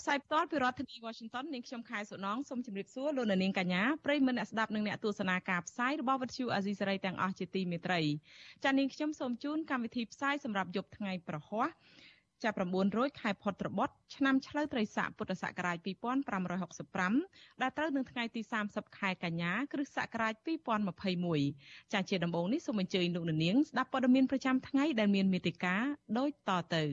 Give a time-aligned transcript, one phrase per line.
[0.00, 8.00] ផ្សាយផ្ទាល់ពីរដ្ឋធានី Washington នាងខ្ញុំខែសុណងសូមជម្រាបសួរលោកនាងកញ្ញាប្រិយមិត្តអ្នកស្ដាប់និងអ្នកទស្សនាការផ្សាយរបស់វិទ្យុអាស៊ីសេរីទាំងអស់ជាទីមេត្រី
[8.64, 11.68] ចា៎នាងខ្ញុំសូមជូនកម្មវិធីផ្សាយសម្រាប់យប់ថ្ងៃប្រហ័ស
[12.44, 12.56] ចាប់
[12.88, 15.76] 900ខែផុតត្បុតឆ្នាំឆ្លូវត្រីស័កពុទ្ធសករាជ
[16.64, 18.40] 2565ដែលត្រូវនឹងថ្ងៃទី
[18.70, 20.34] 30ខែកញ្ញាគ្រិស្តសករាជ
[21.12, 25.82] 2021ចា៎ជាដំបូងនេះសូមអញ្ជើញលោកនាងស្ដាប់ព័ត៌មានប្រចាំថ្ងៃដែលមានមេតិការ
[26.18, 26.84] ដូចតទៅ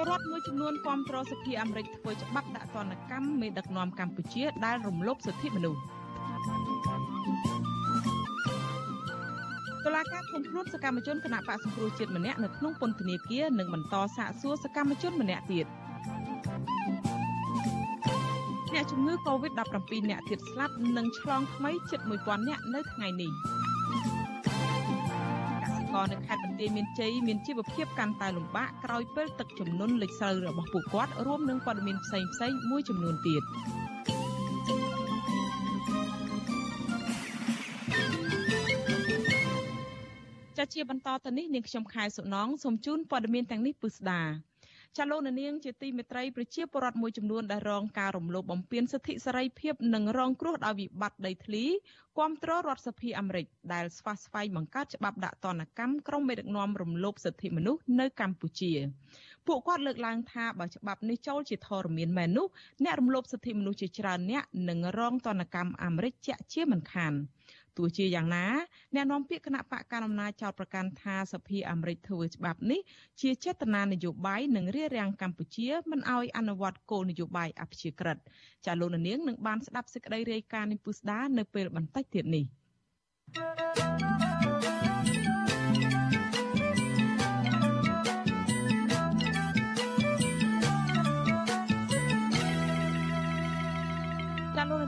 [0.00, 5.80] ពលរដ្ឋមួយចំនួនគាំទ្រសភាអាមេរិកធ្វើច្បាប់ដាក់ទណ្ឌកម្មមេដឹកនាំកម្ពុជាដែលរំលោភសិទ្ធិមនុស្ស
[9.84, 15.66] តុលាការឃុំខ្លួនសកម្មជនគណៈបកសង្គ្រោះជាតិម្នាក់នៅក្នុងពន្ធនាគារនិងបន្តសាកសួរសកម្មជនម្នាក់ទៀត
[18.74, 23.32] អ្នកជំងឺ Covid-17 អ្នកទៀតស្លាប់និងឆ្លងថ្មីជិត1000នាក់នៅថ្ងៃនេះ
[25.90, 33.42] កសិករនៅខេត្តបន្ទាយមានជ័យមានជីវភាពកាន់តែលំបាកក្រោយពេលទឹកជំនន់លិចស្រូវរបស់ពួកគាត់រួមនឹងព័ត៌មានផ្សេងៗមួយចំនួនទៀត
[40.56, 44.22] ចាជាបន្តទៅនេះនាងខ្ញុំខែសុណងសូមជូនព័ត៌មានទាំងនេះពិស្ដា
[44.98, 51.64] ចាលោកនាងជាទីមេត្រីប្រជាពលរដ្ឋមួយចំនួនដែលរងការរំលោភបំពានសិទ្ធិសេរីភាពនិងរងគ្រោះដោយវិបត្តិដីធ្លី
[52.18, 58.72] គាំទ្ររដ្ឋសភាអាមេរិកដែលស្វះស្វែងបង្កើតច្បាប់ដាក់ទណ្ឌកម្មក្រុមមេដឹកនាំរំលោភសិទ្ធិមនុស្សនៅកម្ពុជា
[59.46, 62.46] ពួកគាត់លើកឡើងថាបើច្បាប់នេះចូលជាធរមានមែននោះ
[62.84, 67.12] អ្នករំលោភសិទ្ធិមនុស្សជាច្រើនអ្នកនឹងរងទណ្ឌកម្មអាមេរិកជាក់ជាមិនខាន
[67.78, 68.46] ទោះជាយ៉ាងណា
[68.94, 72.80] អ្នកនាំពាក្យគណៈបកកណ្ដាលអំណាចចោទប្រកាន់ថាសភាអាមេរិកធ្វើច្បាប់នេះ
[73.20, 78.18] ជាចេតនានយោបាយនិងរារាំងកម្ពុជាមិនឲ្យអនុវត្តគោលនយោបាយអព្យាក្រឹត
[78.66, 82.44] ចាលោកនាងនឹងបានស្ដាប់សេចក្តីរាយការណ៍នេះពុស្ដានៅពេលបន្តិចទៀតនេះ
[83.34, 84.19] thank you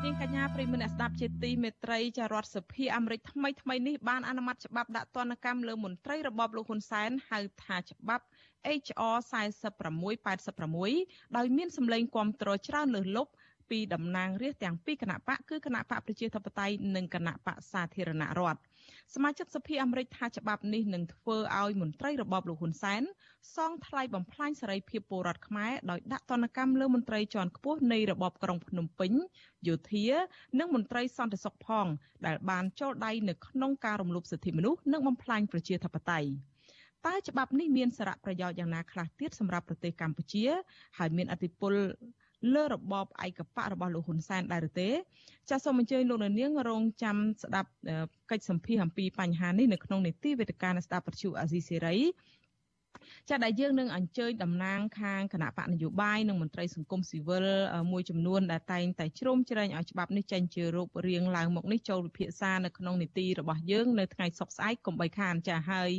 [0.04, 8.24] នាងកញ្ញាប្រិមនៈស្ដាប់ជាទីមេត្រីចារដ្ឋសភាអាមេរិកថ្មីថ្មីនេះបានអនុម័តច្បាប់ដាក់ទណ្ឌកម្មលើមន្ត្រីរបបលោកហ៊ុនសែនហៅថាច្បាប់
[8.80, 9.16] HR
[10.42, 13.32] 4686ដោយមានសម្លេងគាំទ្រច្រើនលើសលប់
[13.70, 18.60] ពីតំណាងរាស្ត្រទាំងពីរគណៈបកគឺគណៈបកប្រជាធិបតេយ្យនិងគណៈបកសាធារណរដ្ឋ
[19.14, 23.02] សមាជិកសភាអាមេរិកថាច្បាប់នេះនឹងធ្វើឲ្យមន្ត្រីរបបលោកហ៊ុនសែន
[23.56, 29.12] សងថ្លៃបំផ្លាញសេរីភាពពលរដ្ឋខ្មែរដោយដាក់ទណ្ឌកម្មលើមន្ត្រីជាន់ខ្ពស់នៃរបបក្រុងភ្នំពេញ
[29.68, 30.06] យោធា
[30.58, 31.86] និងមន្ត្រីសន្តិសុខផង
[32.26, 36.28] ដែលបានចូលដៃនៅក្នុងការរំលោភសិទ្ធិមនុស្សនិងបំផ្លាញប្រជាធិបតេយ្យ
[37.06, 40.44] តើច្បាប់នេះមានសារៈប្រយោជន៍យ៉ាងណាខ្លះទៀតសម្រាប់ប្រទេសកម្ពុជា
[40.98, 41.74] ហើយមានអធិបុល
[42.54, 44.90] លើរបបឯកបៈរបស់លោកហ៊ុនសែនដែរទេ
[45.50, 47.70] ចាសសូមអញ្ជើញលោកនាងរងចាំស្ដាប់
[48.30, 51.96] កិច្ចសម្ភាសអំពីបញ្ហានេះនៅក្នុងនេតិវេទិកានៃស្ដាប់ពទ្យុអាស៊ីសេរី
[53.30, 57.46] ចាដែលយើងនឹងអញ្ជើញតំណាងខាងគណៈបកនយោបាយនិងមន្ត្រីសង្គមស៊ីវិល
[57.92, 65.90] មួយចំនួនដែលតែងតែជ្រោមជ្រែងឲ្យច្បាប់នេះចេញជារូបរាងឡើងមកនេះចូលវិភាសានៅក្នុងនីតិរបស់យើងនៅថ្ងៃសុក្រស្អែកកុំបីខានចាហើយ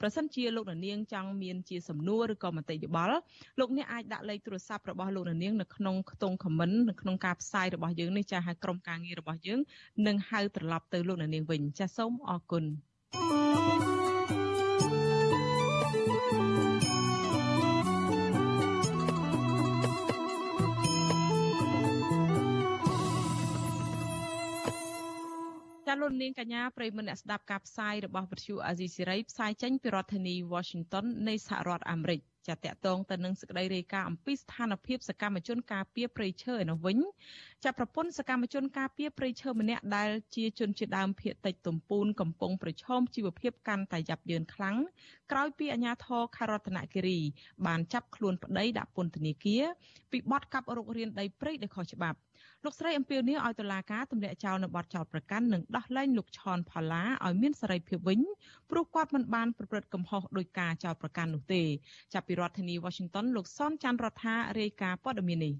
[0.00, 3.18] ប្រសិនជាលោកនាងចង់មានជាសំណួរឬក៏មតិយោបល់
[3.60, 9.60] លោកអ្នកអាចដាក់លេខទូរស័ព្ទរបស់លោកនាងនៅក្នុងខ្ទង់ comment នៅក្នុងការផ្សាយរបស់យើងនេះចាហើយក្រុមការងាររបស់យើង
[10.06, 12.64] នឹងហៅត្រឡប់ទៅលោកនាងវិញចាសូមអរគុណ
[13.12, 14.01] thank you
[25.92, 36.98] ចាលោកនាងកញ្ញាប្រិមនអ្នកស្ដាប់ការផ្សាយរបស់វិទ្យុអាស៊ីសេរីផ្សាយចេញពីរដ្ឋធានី Washington នៃសហរដ្ឋអាមេរិកចាតកតងទៅនឹងសេចក្តីរាយការណ៍អំពីស្ថានភាពសកម្មជនការពារព្រៃឈើឯនោះវិញ
[37.64, 44.76] ចាប្រពន្ធសកម្មជនការពារព្រៃឈើម្នាក់ដែលជាជនជាដើមភៀតតិចទំពូនកំពុងប្រឈមជីវភាពកាន់តែយ៉ាប់យ៉ឺនខ្លាំង
[45.32, 47.18] ក្រោយពីអាជ្ញាធរខេត្តរតនគិរី
[47.66, 49.64] បានចាប់ខ្លួនប្តីដាក់ពន្ធនាគារ
[50.12, 52.18] ពីបទកាប់រុករានដីព្រៃដោយខុសច្បាប់
[52.64, 58.20] លោកស្រីអំពីលនេះឲ្យតុលាការទម្លាក់ចោលនៅបទចោទប្រកាន់និងដោះលែងលោកឆនផល្លាឲ្យមានសេរីភាពវិញ
[58.70, 61.62] ព្រោះគាត់មិនបានប្រព្រឹត្តកំហុសដោយការចោទប្រកាន់នោះទេ
[62.12, 65.54] ចាប់ពីរដ្ឋធានី Washington លោកសនច័ន្ទរដ្ឋារាយការណ៍ព័ត៌មាននេះ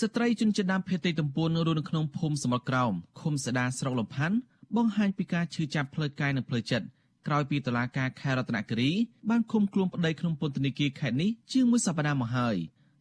[0.00, 4.36] ស្ត្រីជនជាតិដើមភាគតិចតំពួនរស់នៅក្នុងភូមិសមុទ្រក្រោមឃុំសដាស្រុកលំផាន់
[4.76, 6.86] បង្ហាញពីការឈឺចាប់ផ្លូវកាយនិងផ្លូវចិត្ត
[7.26, 8.90] ក្រោយពីតុលាការខេត្តរតនគិរី
[9.30, 12.56] បានឃុំខ្លួនប្តីក្នុងពន្ធនាគារខេត្តនេះជាងមួយសប្តាហ៍មកហើយ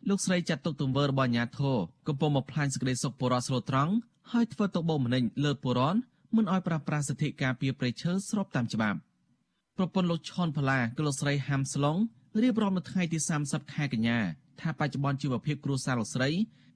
[0.10, 1.78] លោកស្រីចាត់ទុកទង្វើរបស់អាជ្ញាធរ
[2.08, 3.94] កំពុងបំផ្លាញសេចក្តីសុខពលរដ្ឋស្លូតត្រង់
[4.32, 6.00] ហើយធ្វើទុកបុកម្នេញលើពលរដ្ឋ
[6.36, 8.98] មិនឲ្យប្រាស្រ័យសិទ្ធិការពារប្រៃឈើស្របតាមច្បាប់
[9.78, 11.98] ប្រពន្ធលោកឈុនផល្លាគឺលោកស្រីហាំស្លុង
[12.42, 14.20] រៀបរាប់នៅថ្ងៃទី30ខែកញ្ញា
[14.62, 16.30] ថាបច្ចុប្បន្នជីវភាពគ្រួសារលោកស្រី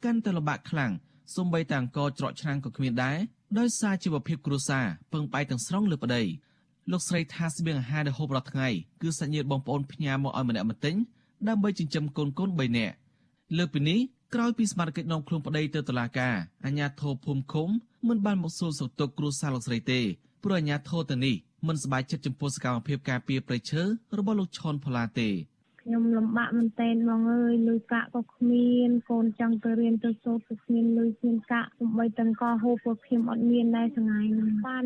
[0.04, 0.92] កាន់តែលំបាកខ្លាំង
[1.36, 3.18] សូម្បីតែអង្គច្រកឆ្នាំងក៏គ្មានដែរ
[3.60, 6.22] ដោយសារជីវភាពគ្រួសារពឹងផ្អែកទាំងស្រុងលើប្តី
[6.92, 8.68] លោកស្រីថាស្បៀងអាហារដែលហូបរាល់ថ្ងៃ
[9.01, 10.95] គឺសាច់ញាតិបងប្អូនផ្ញើមកឲ្យម្នាក់ម្ទិញ
[11.48, 12.95] ដើម្បីចិញ្ចឹមកូនកូន3នាក់
[13.57, 14.00] លើពីនេះ
[14.33, 17.69] ក្រោយពីសមាជិកនាំខ្លួនប្តីទៅតុលាការអាជ្ញាធរភូមិឃុំ
[18.07, 20.00] មិនបានមកសួរសុខទុក្ខគ្រួសារលោកស្រីទេ
[20.44, 21.36] ព្រោះអាជ្ញាធរទៅនេះ
[21.68, 23.81] មិនសប្បាយចិត្តចំពោះសកម្មភាពការពារប្រៃឈើ
[24.18, 25.30] របស់លោកឈុនផល្លាទេ
[25.83, 34.86] ខ្ញុំលំបាកមែនទែនបងអើយលុយកាក់ក៏គ្មានកូនចង់ទៅរៀនទៅសូត្រក៏គ្មានលុយគ្មានកាក់សំបីទាំងកហូបក៏ខ្ញុំអត់មានដែរសងៃហ្នឹងបាន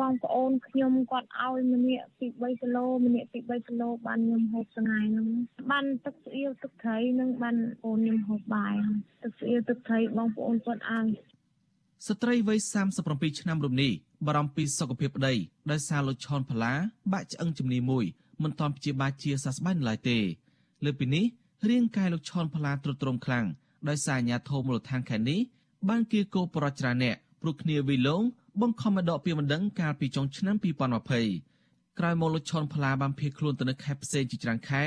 [0.00, 5.28] បងប្អូនខ្ញុំគាត់ឲ្យម្នាក់ពី3គីឡូម្នាក់ពី3គីឡូបានខ្ញុំហូបសងៃហ្នឹង
[5.70, 8.74] បានទឹកស្អៀវទឹកត្រីនឹងបានអូនខ្ញុំហូបបាយ
[9.22, 11.06] ទឹកស្អៀវទឹកត្រីបងប្អូនគាត់ឲ្យ
[12.08, 12.58] ស្ត្រីវ័យ
[13.00, 13.92] 37ឆ្នាំរូបនេះ
[14.26, 15.34] បារម្ភពីសុខភាពប្តី
[15.70, 16.72] ដោយសារលោកឈុនផល្លា
[17.12, 18.04] បាក់ឆ្អឹងជំនីមួយ
[18.42, 20.18] មិនទាន់ព្យាបាលជាសះស្បើយនៅឡើយទេ
[20.84, 21.24] លើពីនេះ
[21.70, 23.46] រាងកាយលោកឈុនផល្លាទ្រុឌទ្រោមខ្លាំង
[23.88, 25.40] ដោយសារអាញាធមមូលដ្ឋានខេត្តនេះ
[25.88, 28.22] បានគៀកោបរច្រាអ្នកព្រោះគ្នាវិលង
[28.60, 30.56] បង្ខំឲ្យដកពីមិនដឹងកាលពីចុងឆ្នាំ
[31.22, 34.82] 2020ក្រោយមកលោកឈុនផល្លាបានភៀសខ្លួនទៅនៅខេត្តផ្សេងជាច្រើនខែ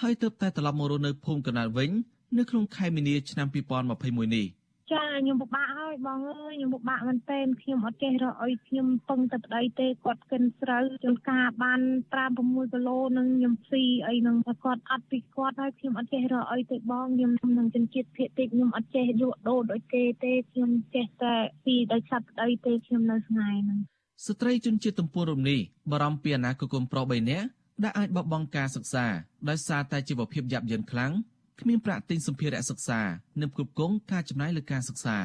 [0.00, 1.90] ហើយទើបតែត្រឡប់មករស់នៅភូមិកណ្ដាលវិញ
[2.38, 4.46] នៅក្នុងខែមីនាឆ្នាំ2021នេះ
[4.92, 11.80] ចាខ្ញុំពិបាកហើយបងអើយខ្ញុំពិបាកមែនទែនខ្ញុំអត់ចេះរកអីខ្ញុំពឹងតែប្តីទេគាត់កិនស្រូវជួនកាលបាន
[12.12, 21.34] 5 6គីឡូនឹងខ្ញុំស៊ីអីនឹងតែគាត់អត់ពីគាត់ហើយខ្ញុំអត់ចេះរកអីទេបងខ្ញុំនឹងជនជាតិភៀតតិចខ្ញុំអត់ចេះលក់ដូរដូចគេទេខ្ញុំចេះតែ
[21.64, 23.78] ស៊ីដោយឆាប់ប្តីទេខ្ញុំនៅស្ងាយហ្នឹង
[24.26, 25.58] ស្ត្រីជនជាតិទំពួនរំនេះ
[25.90, 27.46] បារម្ភពីអនាគតកូនប្រុស3នាក់
[27.84, 29.06] ដែលអាចបោះបង់ការសិក្សា
[29.48, 31.12] ដោយសារតែជីវភាពយ៉ាប់យ៉ឺនខ្លាំង
[31.60, 33.00] គ្មានប្រាក់ទិញសម្ភារៈសិក្សា
[33.40, 35.18] និងគ្រប់គ្រងការចំណាយលើការសិក្សា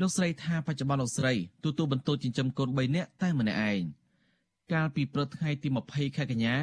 [0.00, 1.34] លោកស្រីថាបច្ចុប្បន្នលោកស្រី
[1.64, 3.82] ទទួលបន្ទុកចិញ្ចឹមកូន3នាក់តែម្នាក់ឯង
[4.72, 6.54] កាលពីព្រឹកថ្ងៃទី20ខែកញ្ញា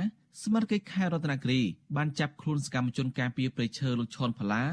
[0.43, 1.61] សមាជិកខេត្តរតនគិរី
[1.95, 4.63] បានចាប់ខ្លួនសកម្មជនការពារព្រៃឈើលោកឈុនផល្លា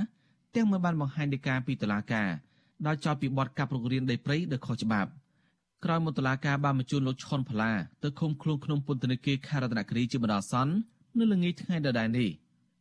[0.54, 2.30] ទាំងមិនបានបង្ហាញដីកាពីតុលាការ
[2.86, 5.10] ដោយចោទពីបទកាប់រុករានដីព្រៃដោយខុសច្បាប់
[5.84, 10.74] ក្រោយមកតុលាការបានបញ្ជូនលោកឈុនផល្លាទៅឃុំខ្លួនក្នុងពន្ធនាគារខេត្តរតនគិរីជាបណ្ដោះអាសន្ន
[11.18, 12.30] នៅល្ងាចថ្ងៃដដែលនេះ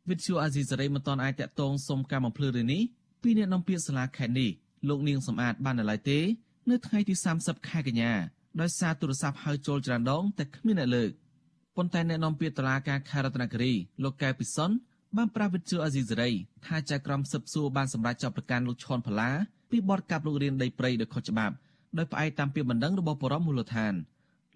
[0.09, 2.81] វិទ្យុអាស៊ីសេរីមិនទាន់អាចតាក់ទងសុំការបំភ្លឺរឿងនេះ
[3.21, 4.49] ពីអ្នកនាំពាក្យសាលាខេត្តនេះ
[4.87, 6.19] លោកនាងសំអាតបាននៅឡើយទេ
[6.69, 8.11] នៅថ្ងៃទី30ខែកញ្ញា
[8.61, 11.11] ដោយសារទូរស័ព្ទហៅចូលច្រើនដងតែគ្មានអ្នកលើក
[11.75, 13.73] ប៉ុន្តែអ្នកនាំពាក្យតុលាការខេត្តរតនគិរី
[14.03, 14.71] លោកកែពិសុន
[15.17, 16.29] បានប្រាប់វិទ្យុអាស៊ីសេរី
[16.65, 19.29] ថាចៅក្រមស៊ើបសួរបានសម្រេចចាប់ប្រកាន់លោកឈុនផល្លា
[19.71, 21.55] ពីបទកាប់រុករានដីព្រៃដោយខុសច្បាប់
[21.97, 23.93] ដោយផ្អែកតាមពាក្យបណ្ដឹងរបស់បរិមមូលដ្ឋាន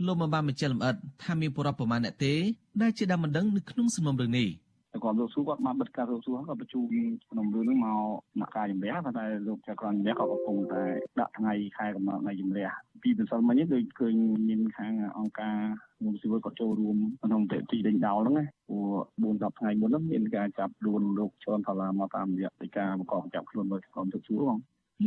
[0.06, 2.34] លោកមិនបានបញ្ជាក់លម្អិតថាមានបរិបប្រមាណអ្នកទេ
[2.82, 4.48] ដែលជាដើមបណ្ដឹងនៅក្នុងសំណុំរឿងនេះ
[4.92, 6.94] តែគាត់លោកសួរគាត់បានបិទការលោកសួរគាត់បញ្ជូន
[7.32, 8.00] ក្នុងរឿងហ្នឹងមក
[8.40, 10.84] មកការជំរះតែលោកចៅក្រមជំរះក៏កំពុងតែ
[11.20, 12.68] ដាក់ថ្ងៃខែកំណត់នៃជំរះ
[13.04, 14.16] ពីបន្សិលមិញដូចឃើញ
[14.48, 15.58] មានខាងអង្គការ
[16.04, 24.58] មួយស៊ីវិលគាត់ចូលរួមក្នុងតេទីដេញដោលហ្នឹងណាព្រោះ4 10ថ្ងៃមុនហ្នឹងមានការចាប់ខ្លួនលោកឈុនផល្លាមកតាមរយៈនៃការបង្កប់ចាប់ខ្លួនដោយក្រុមទឹកជួរបង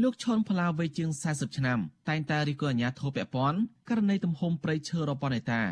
[0.02, 5.62] លោកឈុនផល្លាវ័យជាង40ឆ្នាំតែងតែរីកអាញាធរពពាន់ករណីទំហំព្រៃឈើរបស់នេតា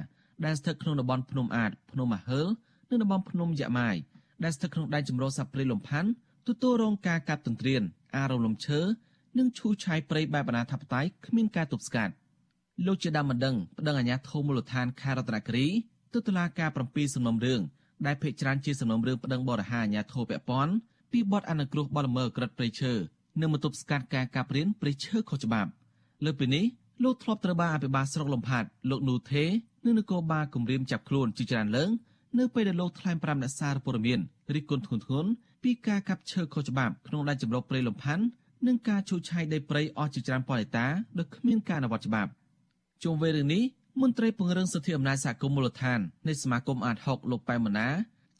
[0.45, 2.47] ដែលស្ថិតក្នុងតំបន់ភ្នំអាតភ្នំមហើល
[2.93, 3.97] និងតំបន់ភ្នំយ៉ាម៉ាយ
[4.45, 6.09] ដែលស្ថិតក្នុងដែនជម្រកសត្វព្រៃលំផាន់
[6.49, 7.83] ទទួលរងការកាប់ទន្ទ្រាន
[8.17, 8.81] អារោមលំឈើ
[9.39, 12.13] និងឈូសឆាយព្រៃបែបអនាធិបតេយ្យគ្មានការទប់ស្កាត់
[12.87, 15.67] លោកជាដើមបណ្ដឹងប្តឹងអាជ្ញាធរមូលដ្ឋានខេត្តរតនគិរី
[16.13, 17.61] ទៅតុលាការ7សំណុំរឿង
[18.07, 20.75] ដែលភ្នាក់ច្រើនជាសំណុំរឿងប្តឹងបរិហាអាជ្ញាធរពាក់ព័ន្ធ
[21.13, 22.93] ពីបទអនុគ្រោះបទល្មើសក្រិតព្រៃឈើ
[23.41, 25.71] និងមិនទប់ស្កាត់ការកាប់រៀនព្រៃឈើខុសច្បាប់
[26.25, 26.65] លើពីនេះ
[27.05, 29.45] លោកធ្លាប់ត្រូវបានអភិបាលស្រុកលំផាត់លោកនូថេ
[29.85, 31.91] និងនគរបាលគម្រាមចាប់ខ្លួនជាច្រើនលើក
[32.39, 34.21] នៅពេលដែលលោកថ្លែងប្រាប់អ្នកសារព័ត៌មាន
[34.55, 35.27] រិះគន់ធ្ងន់ធ្ងរ
[35.63, 38.25] ពីការកាប់ឈើខុសច្បាប់ក្នុងដែនជម្រកព្រៃលំផាន់
[38.67, 40.87] និងការឈូសឆាយដីព្រៃអស់ជាច្រើនប៉ុនឯតា
[41.19, 42.31] ដោយគ្មានការអនុវត្តច្បាប់
[43.03, 43.63] ជុំវិញរឿងនេះ
[44.01, 47.89] មន្ត្រីពង្រឹងសិទ្ធិអំណាចសហគមន៍មូលដ្ឋាននៃសមាគមអាត6លោកប៉ែមណា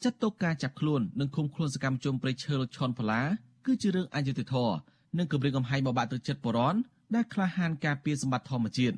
[0.03, 3.21] ចាត់ទុកការចាប់ខ្លួននិងឃុំខ្លួនសកម្មជនព្រៃឈើលោកឈុនផល្លា
[3.65, 4.75] គឺជារឿងអយុត្តិធម៌
[5.17, 6.75] និងគម្រាមកំហែងបបាក់ទឹកចិត្តបរន
[7.15, 8.95] ដែលក្លាហានការពារសម្បត្តិធម្មជាតិ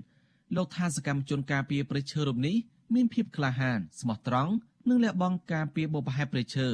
[0.55, 2.55] លោកថាសកម្មជនការពារព្រៃឈើរូបនេះ
[2.93, 4.53] មានភាពក្លាហានស្មោះត្រង់
[4.89, 6.67] និងលះបង់ការពារបបហេតុព្រៃឈើ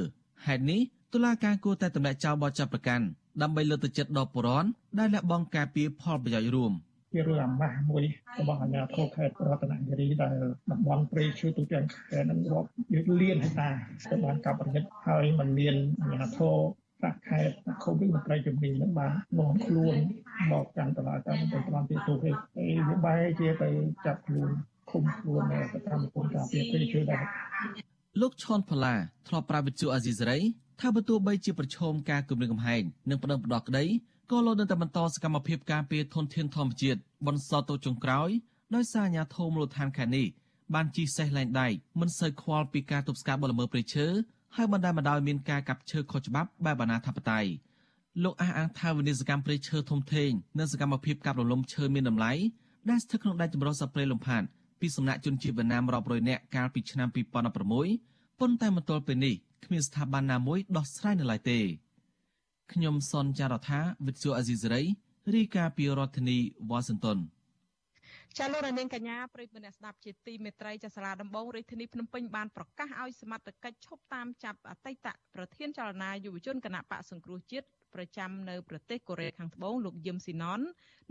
[0.46, 0.82] ហេតុនេះ
[1.14, 3.06] តុលាការគួរតែទម្លាក់ចោលបទចាប់ប្រកាន់
[3.42, 4.68] ដើម្បីលើកទឹកចិត្តដល់ប្រជាពលរដ្ឋ
[5.00, 6.72] ដែលលះបង់ការពារផលប្រយោជន៍រួម
[7.14, 8.04] ជារឿងអាម៉ាស់មួយ
[8.40, 10.36] របស់អាជ្ញាធរខេត្តរតនគិរីដែល
[10.72, 13.70] តំបន់ព្រៃឈើទូទាំងខេត្តនឹងរាប់យឺលៀនហិតា
[14.10, 16.56] ទៅបានកាប់ប្រតិបត្តិហើយมันមានអាជ្ញាធរ
[17.04, 19.96] សាខេត្តខូវីមន្ត្រីជំនាញនឹងបាននាំខ្លួន
[20.52, 23.70] មកកាន់តឡាការទៅតាមទីទូហេតុហើយវាបែរជាទៅ
[24.06, 24.50] ចាប់ខ្លួន
[24.92, 27.24] ឃុំខ្លួននៅសកម្មជនការពារព្រៃឈើដែរ
[28.20, 28.96] លោកឈុនផល្លា
[29.28, 30.40] ធ្លាប់ប្រាប់វិទ្យុអាស៊ីសេរី
[30.80, 33.86] ថាបើទោះបីជាប្រឈមការគម្រាមកំហែងនិងប្តឹងផ្ដោះក្តី
[34.32, 38.30] ក៏លោកនៅតែបន្តសកម្មភាពការពារធនធានធម្មជាតិបន្សល់ទុកចុងក្រោយ
[38.76, 40.28] ដោយសារអាញាធមមូលដ្ឋានខេត្តនេះ
[40.74, 41.68] បានជិះសេះលែងដៃ
[42.00, 44.08] មិនសូវខ្វល់ពីការទប់ស្កាត់បទល្មើសព្រៃឈើ
[44.56, 47.50] ហើយបណ្ដាបណ្ដោយមានការកាប់ឈើខុសច្បាប់បែបអាណាធិបតេយ្យ
[48.24, 52.32] លោកអះអាងថាវិនិស្សកម្មព្រៃឈើធំធេងនិងសកម្មភាពកាប់រលំឈើមានតម្លៃ
[52.90, 54.48] ដែលស្ថិតក្នុងដែនចម្រុះសព្រៃលំផាត់
[54.82, 59.36] ពីសំណាក់ជនជាតិវៀតណាមរាប់រយនាក់កាលពីឆ្នាំ2016ប៉ុន្តែមកទល់ពេលនេះ
[59.66, 61.60] គ្មានស្ថាប័នណាមួយដោះស្រាយនៅឡើយទេ
[62.74, 64.82] ខ្ញុំសនចាររថាវិទ្យុអាស៊ីសេរី
[65.36, 66.38] រាយការណ៍ពីរដ្ឋធានី
[66.70, 67.20] វ៉ាស៊ីនតោន
[68.38, 80.60] ចាលោករនាងកញ្ញាប្រិយមិត្តអ្នកស្ដាប់ជាទីមេត្រីចាសាលាដំបងរាជធានីភ្នំពេញបានប្រកាសឲ្យសមត្ថកិច្ចឈប់តាមចាប់អតីតប្រធានចលនាយុវជនគណៈបកសង្គ្រោះជាតិប្រចាំនៅប្រទេសកូរ៉េខាងត្បូងលោកយឹមស៊ីណន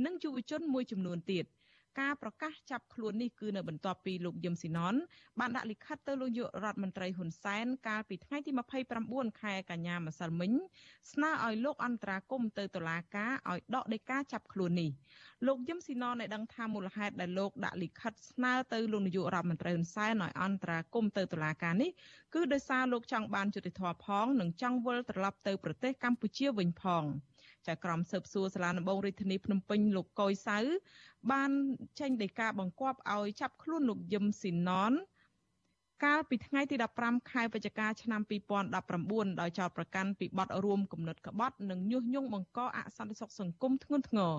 [0.04, 1.44] និងយុវជនមួយចំនួនទៀត។
[1.98, 4.94] ការប្រកាសចាប់ខ្លួននេះគឺនៅបន្ទាប់ពីលោកយឹមស៊ីណន
[5.40, 8.50] បានដាក់លិខិតទៅលោកនាយករដ្ឋមន្ត្រីហ៊ុនសែនកាលពីថ្ងៃទី
[8.96, 10.52] 29ខែកញ្ញាម្សិលមិញ
[11.12, 14.90] ស្នើឲ្យលោកអន្តរាគមទៅតុលាការឲ្យដកដីកាចាប់ខ្លួននេះ
[15.46, 21.90] លោកយឹមស៊ីណនបានដឹងថាមូលហេតុដែលលោកដាក់លិខិតស្នើទៅលោកនាយករដ្ឋមន្ត្រីហ៊ុនសែនឲ្យអន្តរាគមទៅតុលាការនេះ
[22.34, 27.04] គឺដោយសារលោកចង់បានយុត្តិធម៌ផង និងចង់វិលត្រឡប់ទៅប្រទេសកម្ពុជាវិញផង។
[27.66, 30.58] ចាក្រមស៊ើបសួរសាលាដំបងរាជធានីភ្នំពេញលោកកុយសៅ
[31.32, 31.50] បាន
[32.00, 34.94] ចេញដីកាបង្គាប់ឲ្យចាប់ខ្លួនលោកយឹមស៊ីណន
[36.04, 38.20] កាលពីថ្ងៃទី15ខែវិច្ឆិកាឆ្នាំ
[38.80, 44.32] 2019ដោយចោទប្រកាន់ពីបទរួមគំនិតក្បត់និងញុះញង់បង្កអសន្តិសុខសង្គមធ្ងន់ធ្ងរ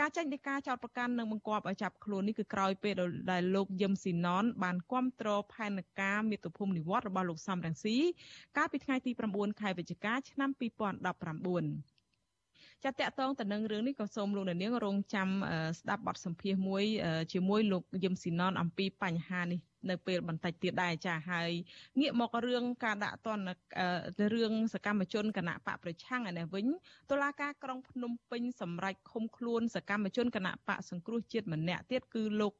[0.00, 2.94] ការចេញដីកាចោទប្រកាន់និងបង្គាប់ឲ្យចាប់ខ្លួននេះគឺក្រោយពេល
[3.30, 7.96] ដែលលោកយឹមស៊ីណនបានគ្រប់គ្រងផែនការមាតុភូមិនិវត្តរបស់លោកសំរងស៊ី
[8.56, 11.95] កាលពីថ្ងៃទី9ខែវិច្ឆិកាឆ្នាំ2019
[12.86, 15.28] ចាតកតងទៅនឹងរឿងនេះក៏សូមលោកនាងរងចាំ
[15.78, 16.84] ស្ដាប់បទសម្ភាសន៍មួយ
[17.32, 21.50] ជាមួយលោកយឹមស៊ីណនអំពីបញ្ហានេះ នៅពេលបន្តិចទៀតដែរចាហើយ
[22.00, 26.66] ងាកមករឿងការដាក់ទណ្ឌរឿងសកម្មជនគណៈបកប្រឆាំងឯនេះវិញ
[27.10, 32.54] តុលាការក្រុងភ្នំពេញសម្រេចឃុំខ្លួនសកម្មជនគណៈបកសង្គ្រោះជាតិម្នាក់ទៀតគឺលោក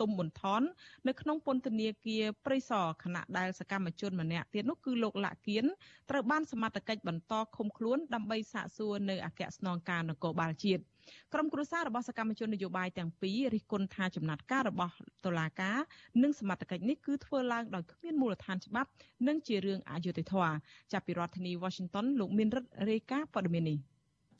[0.00, 0.62] ទុំប៊ុនថន
[1.08, 5.64] នៅក្នុងពន្ធនាគារព្រៃសរខណៈដែលសកម្មជនម្នាក់ទៀតនោះគឺលោកលាក់គៀន
[6.10, 10.82] ត្រូវបានសមត្ថកិច្ចបន្តឃុំខ្លួនដើម្បីសាកសួរនៅអគ្គស្នងការនគរបាលជាតិ
[11.32, 14.94] ក្រុមគ្រួសាររបស់សកម្មជននយោបាយទាំងពីររិះគន់ថាចំណាត់ការរបស់
[15.24, 15.78] តុលាការ
[16.22, 18.88] និងសមត្ថកិច្ចនេះគឺធ្វើឡើងដោយគ្មានមូលដ្ឋានច្បាប់
[19.26, 20.52] និងជារឿងអយុត្តិធម៌
[20.92, 23.78] ចាប់ពីរដ្ឋធានី Washington លោកមានរិទ្ធរាយការណ៍ព័ត៌មាននេះ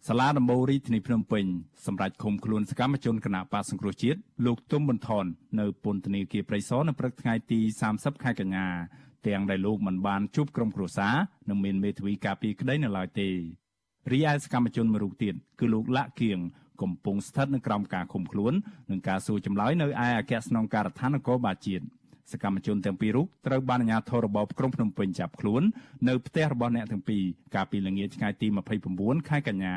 [0.09, 1.45] សាលាដំបូងរាជធានីភ្នំពេញ
[1.87, 5.25] សម្រាប់ឃុំខ្លួនសកម្មជនគណៈបកសង្គ្រោះជាតិលោកទុំប៊ុនថន
[5.61, 7.61] នៅពន្ធនាគារព្រៃសរនៅព្រឹកថ្ងៃទី
[7.93, 8.67] 30ខែកញ្ញា
[9.27, 11.15] ទាំងដែលលោកមិនបានជួបក្រុមគ្រួសារ
[11.49, 13.29] និងមានមេធាវីការពារក្តីនៅឡើយទេ
[14.13, 16.39] រីឯសកម្មជនមួយរូបទៀតគឺលោកលាក់គៀង
[16.83, 18.53] កំពុងស្ថិតនៅក្រោមការឃុំខ្លួន
[18.91, 21.85] និងការសួរចម្លើយនៅឯអគ្គស្នងការដ្ឋាននគរបាលជាតិ
[22.33, 25.63] សកម្មជនទាំងពីររូបត្រូវបានអាជ្ញាធររបបក្រុងភ្នំពេញចាប់ខ្លួន
[26.09, 27.23] នៅផ្ទះរបស់អ្នកទាំងពីរ
[27.55, 28.47] កាលពីល្ងាចថ្ងៃទី
[28.89, 29.77] 29ខែកញ្ញា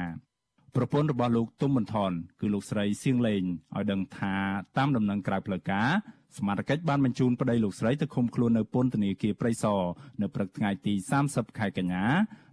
[0.75, 3.43] ប្រពន្ធរបស់លោកទុំប៊ុនថនគឺលោកស្រីសៀងលេង
[3.75, 4.35] ឲ្យដឹងថា
[4.77, 5.89] តាមដំណឹងក្រៅផ្លូវការ
[6.37, 9.81] សមាជិកបានបញ្ជូនប្តីលោកស្រីទៅឃុំខ្លួននៅពន្ធនាគារព្រៃសរ
[10.21, 10.93] នៅព្រឹកថ្ងៃទី
[11.25, 12.05] 30ខែកញ្ញា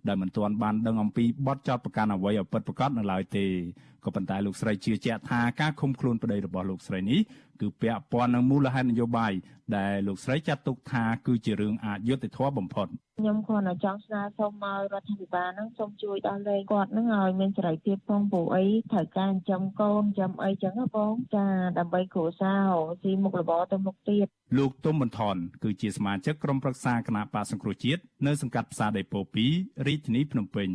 [0.08, 3.44] ដែលមិនទាន់បានដឹងអំពីបទចោទប្រកាន់អ្វីឲ្យពិតប្រាកដនៅឡើយទេ
[4.04, 7.20] ក៏ប៉ុន្តែលោកស្រីជឿជាក់ថាការឃុំខ្លួនប្តីរបស់លោកស្រីនេះ
[7.60, 9.32] គឺពាក់ព័ន្ធនឹងមូលហេតុនយោបាយ
[9.76, 21.46] ដែលលោកស្រីចាត់ទុកថាគឺជារឿងអយុត្តិធម៌បំផុតខ្ញុំគ្រាន់តែចង់ស្នើសុំឲ្យរដ្ឋាភិបាលហ្នឹងសូមជួយដល់លេគាត់ហ្នឹងឲ្យមានសេរីភាពផងព្រោះអីត្រូវការចិញ្ចឹមកូនចិញ្ចឹមអីចឹងបងចា
[21.78, 22.70] ដើម្បីគ្រួសារ
[23.02, 24.26] ស៊ីមុខរបរទៅមុខទៀត
[24.58, 29.20] លោកទុំបន្ថនគឺជាសមាជិកក្រុមប្រឹក្សាគណៈបកសង្គ្រោះជាតិនៅសង្កាត់ផ្សារដីពោ
[29.54, 30.68] 2រាជធានីភ្នំពេញ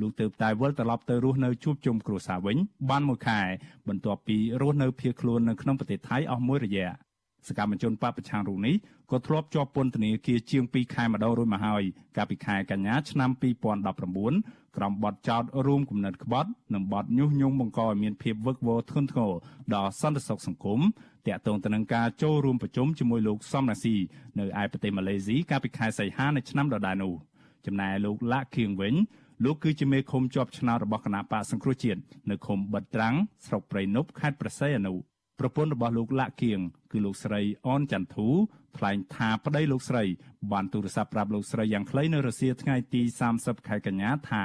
[0.00, 2.56] លោកទើបតែវិលត្រឡប់ទៅរស់នៅជួបជុំគ្រួសារវិញ
[2.90, 3.40] បានមួយខែ
[3.88, 6.88] បន្ទាប់ពីរស់នៅភៀសខ្លួននៅក្នុងប្រទេសថៃអស់មួយរយៈ
[7.48, 8.74] សកម្មជនបពប្រឆាំងរូបនេះ
[9.10, 11.82] ក៏ធ្លាប់ជាប់ពន្ធនាគារជាង2ខែម្ដងរួចមកហើយ
[12.16, 13.30] កាលពីខែកញ្ញាឆ្នាំ
[13.98, 19.32] 2019ក្រោមបទចោទរួមគំនិតក្បត់និងបទញុះញង់បង្កឲ្យមានភាពវឹកវរធ្ងន់ធ្ងរ
[19.74, 20.80] ដល់សន្តិសុខសង្គម
[21.26, 23.96] តាក់ទងទៅនឹងការចូលរួមប្រជុំជាមួយលោកសំរាស៊ី
[24.38, 27.14] នៅឯប្រទេសម៉ាឡេស៊ីកាលពីខែសីហានៃឆ្នាំដដែលនោះ
[27.66, 28.94] ចំណែកលោកឡាក់ខៀងវិញ
[29.44, 32.00] លោកគឺជាមេឃុំជាប់ឆ្នោតរបស់គណៈបកសង្គ្រោះជាតិ
[32.30, 33.14] នៅឃុំបិទត្រាំង
[33.46, 34.94] ស្រុកព្រៃនប់ខេត្តប្រស័យអនុ
[35.38, 36.60] ប្រពន្ធរបស់លោកលាក់គៀង
[36.92, 38.28] គឺលោកស្រីអនចន្ទធូ
[38.76, 40.04] ថ្លែងថាប្តីលោកស្រី
[40.52, 43.02] បានទូរស័ព្ទប្រាប់លោកស្រីយ៉ាងខ្លីនៅរសៀលថ្ងៃទី
[43.34, 44.44] 30ខែកញ្ញាថា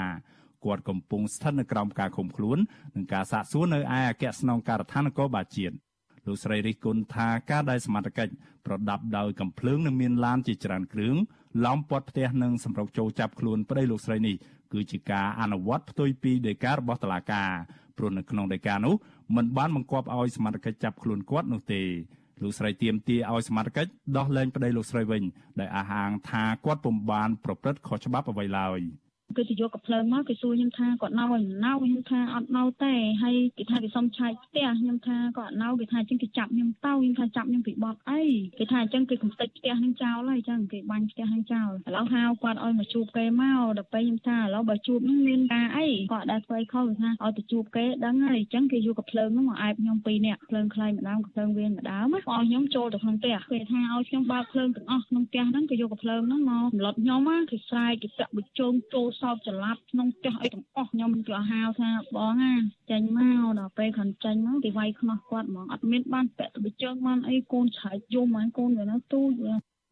[0.65, 2.57] គាត់កំពុងស្ថិតនៅក្រោមការឃុំខ្លួន
[2.95, 5.75] និងការសាកសួរនៅឯអគ្គស្នងការដ្ឋាននគរបាលជាតិ
[6.27, 8.33] លោកស្រីរិះគន់ថាការដែលសមត្ថកិច្ច
[8.65, 11.15] ប្រដាប់ដោយកំភ្លើងនិងមានឡានជាច្រើនគ្រឿង
[11.65, 14.35] ឡោមព័ទ្ធផ្ទះនិងសម្រុកចូលចាប់ខ្លួនប្តីលោកស្រីនេះ
[14.73, 17.51] គឺជាការអនុវត្តផ្ទុយពីដីការបស់តុលាការ
[17.97, 18.95] ព្រោះនៅក្នុងដីកានោះ
[19.35, 21.81] មិនបានបង្គាប់ឲ្យសមត្ថកិច្ចចាប់ខ្លួនគាត់នោះទេ
[22.41, 25.23] លោកស្រីទៀមទាឲ្យសមត្ថកិច្ចដោះលែងប្តីលោកស្រីវិញ
[25.59, 28.79] ដោយអះអាងថាគាត់ពុំបានប្រព្រឹត្តខុសច្បាប់អ្វីឡើយ។
[29.37, 38.21] គេទៅយកកំភ្លើងមកគេសួរខ្ញុំថាគាត់នៅឲ្យនៅខ្ញុំថាអត់នៅទេហើយគេថាគេសុំឆែកផ្ទះខ្ញុំថាគាត់នៅគេថាអញ្ចឹងគេចាប់ខ្ញុំទៅខ្ញុំថាចាប់ខ្ញុំពីបត់អី
[38.59, 57.21] គេថាអញ្ចឹងគេកំទេចផ្ទះនឹងចោលហើយអញ្ចឹងគេបាញ់ផ្ទះនឹងចោលឥឡូវហៅគាត់ឲ្យមកជួបគេមកដល់ពេលខ្ញុំថាឥឡូវបើជួបនឹងមានការអីគាត់ដែរធ្វើខុសគេថាឲ្យទៅជួបគេដឹងហើយអញ្ចឹងគេយកកំភ្លើងនោះមកអែបខ្ញុំពីរនាក់ភ្លើងខ្លាយម្ដងកំភ្លើងវៀនម្ដងមកឲ្យខ្ញុំចូលទៅក្នុងផ្ទះគេថាឲ្យខ្ញុំបើកភ្លើងទាំងអស់ក្នុងផ្ទះហ្នឹងគេយកកំភ្លើងហ្នឹងមកសម្លុតខ្ញុំ
[57.51, 62.53] គេស្រែកគេចាក់បញ្ជោងចូលសោកច្រឡាប់ក្នុងផ្ទះអីទាំងអស់ខ្ញុំក៏ហៅថាបងណា
[62.91, 69.31] ចាញ់មកដល់ពេលខាងចាញ់មកគេវាយខ្នោះគាត់ហ្មងអត់មានបានពាក់ទៅជើងបានអីកូនឆែកយំហ្នឹងកូនវានៅទូច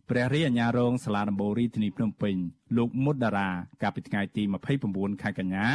[0.09, 2.35] ព្រះរាជអាជ្ញារងសាលាដំបូងរាជធានីភ្នំពេញ
[2.77, 3.49] លោកមុតតារា
[3.81, 4.43] កាលពីថ្ងៃទី
[4.83, 5.67] 29ខែកញ្ញា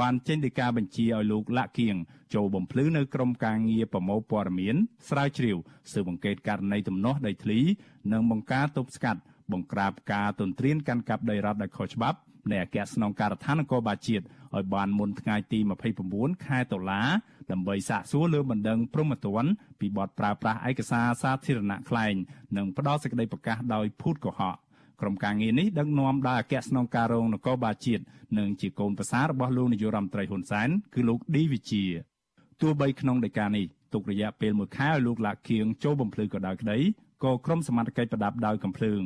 [0.00, 1.96] បានចេញដីកាបញ្ជាឲ្យលោកលាក់គៀង
[2.34, 4.76] ចូលបំភ្លឺនៅក្រមការងារប្រមូលព័ត៌មាន
[5.08, 5.56] ស្រាវជ្រាវ
[5.92, 7.60] ស៊ើបអង្កេតករណីទំនាស់ដីធ្លី
[8.12, 9.20] និងបង្ការទប់ស្កាត់
[9.52, 12.18] បង្ក្រាបការទន្ទ្រានកាន់កាប់ដីរដ្ឋដោយខុសច្បាប់
[12.50, 14.24] នៃអគ្គស្នងការដ្ឋាននគរបាលជាតិ
[14.56, 15.58] ឲ្យបានមុនថ្ងៃទី
[16.02, 17.02] 29ខែតុលា
[17.50, 19.50] ដើម្បីសាកសួរលើបណ្ដឹងព្រហ្មទណ្ឌ
[19.80, 22.14] ពីបទប្រើប្រាស់ឯកសារសាធារណៈក្លែង
[22.56, 24.56] និងផ្ដល់សេចក្តីប្រកាសដោយភូតកុហក
[25.00, 28.02] ក្រុមការងារនេះដឹកនាំដោយអគ្គស្នងការរងនគរបាលជាតិ
[28.38, 31.84] និងជាកូនប្រសាររបស់លោកនាយករដ្ឋមន្ត្រីហ៊ុនសែនគឺលោកឌីវិជា
[32.60, 36.78] ទោះបីក្នុងដីកានេះទុករយៈពេល1ខែឲ្យលោកលាក់គៀងចូលបំភ្លឺក៏ដោយក្តី
[37.24, 39.00] ក៏ក្រុមសមត្ថកិច្ចប្រដាប់ដោយកំភ្លើង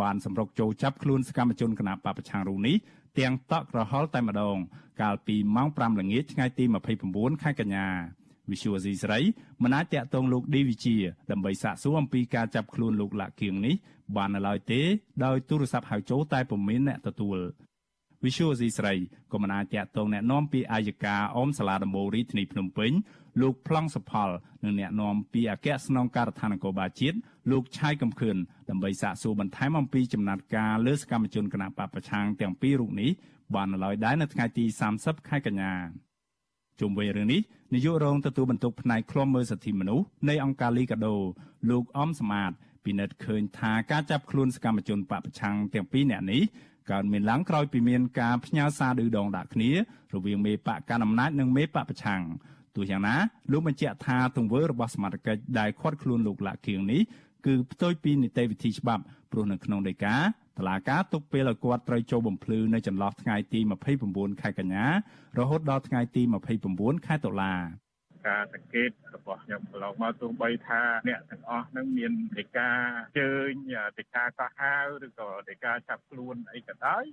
[0.00, 2.76] បានសម្រុកចូលចាប់ខ្លួនសកម្មជនគណបកប្រឆាំងរូបនេះ
[3.18, 4.56] ទាំងតក់ក្រហល់តែម្ដង
[5.02, 6.64] កាលពីម៉ោង5ល្ងាចថ្ងៃទី
[7.04, 7.86] 29ខែកញ្ញា
[8.50, 9.18] វិសុវស៊ីស្រី
[9.62, 10.96] មិនអាចតាក់ទងលោកឌីវិជា
[11.30, 13.74] ដើម្បីសាកសួរអំពីការចាប់ខ្លួនលោកលាក់គៀងនេះ
[14.16, 14.80] បាននៅឡើយទេ
[15.24, 17.38] ដោយទូរស័ព្ទហៅចូលតែពុំមានអ្នកទទួល
[18.25, 18.93] វិសុវស៊ីស្រី
[19.31, 22.91] ក៏មិនអាចតាក់ទងแนะនាំពីអាយកាអមសាលាដំបូងរាជធានីភ្នំពេញ
[23.41, 24.29] លោកប្លង់សុផល
[24.63, 27.17] និងអ្នកនាំពីអគ្គស្នងការដ្ឋាននគរបាលជាតិ
[27.51, 28.37] លោកឆាយកំខឿន
[28.69, 33.11] ដើម្បីសាកសួរបន្ថែមអំពីចំណាត់ការលើសកម្មជនគណបកប្រឆាំងទាំងពីររូបនេះ
[33.55, 34.65] បាននៅឡើយដែរនៅថ្ងៃទី
[34.97, 35.73] 30ខែកញ្ញា
[36.79, 37.41] ជុំវិញរឿងនេះ
[37.73, 41.15] នាយករងទទួលបន្ទុកផ្នែកឃ្លាំមើលសិទ្ធិមនុស្សនៃអង្គការលីកាដូ
[41.69, 42.51] លោកអំសមាត
[42.85, 46.41] ពិនិត្យឃើញថាការចាប់ខ្លួនសកម្មជនបពប្រឆាំងទាំងពីរនាក់នេះ
[46.90, 49.70] កើតមានឡើងក្រោយពីមានការផ្ញើសារឌឺដងដាក់គ្នា
[50.14, 52.22] រវាងមេបកកណ្ដាលអំណាចនិងមេបកប្រឆាំង
[52.76, 53.14] ទោះយ៉ាងណា
[53.52, 57.02] លោកបញ្ជាក់ថាទង្វើរបស់សមាជិកដែលខាត់ខ្លួនលោកលាក់គៀងនេះ
[57.46, 60.16] គឺផ្ទុយពីនីតិវិធីច្បាប់ព្រោះនៅក្នុងដីកា
[60.58, 63.60] តឡាការទុកពេលឲ្យគាត់ត្រូវចូលបំភ្លឺនៅចន្លោះថ្ងៃទី
[64.00, 64.84] 29ខែកញ្ញា
[65.38, 66.22] រហូតដល់ថ្ងៃទី
[66.64, 67.52] 29ខែតុលា
[68.28, 72.70] ការសង្កេតរបស់ខ្ញុំកន្លងមកទោះបីថាអ្នកទាំងអស់នឹងមានដីកា
[73.20, 73.52] ជើញ
[73.98, 77.04] ដីកាកោះហៅឬក៏ដីកាចាប់ខ្លួនអីក៏ដោយ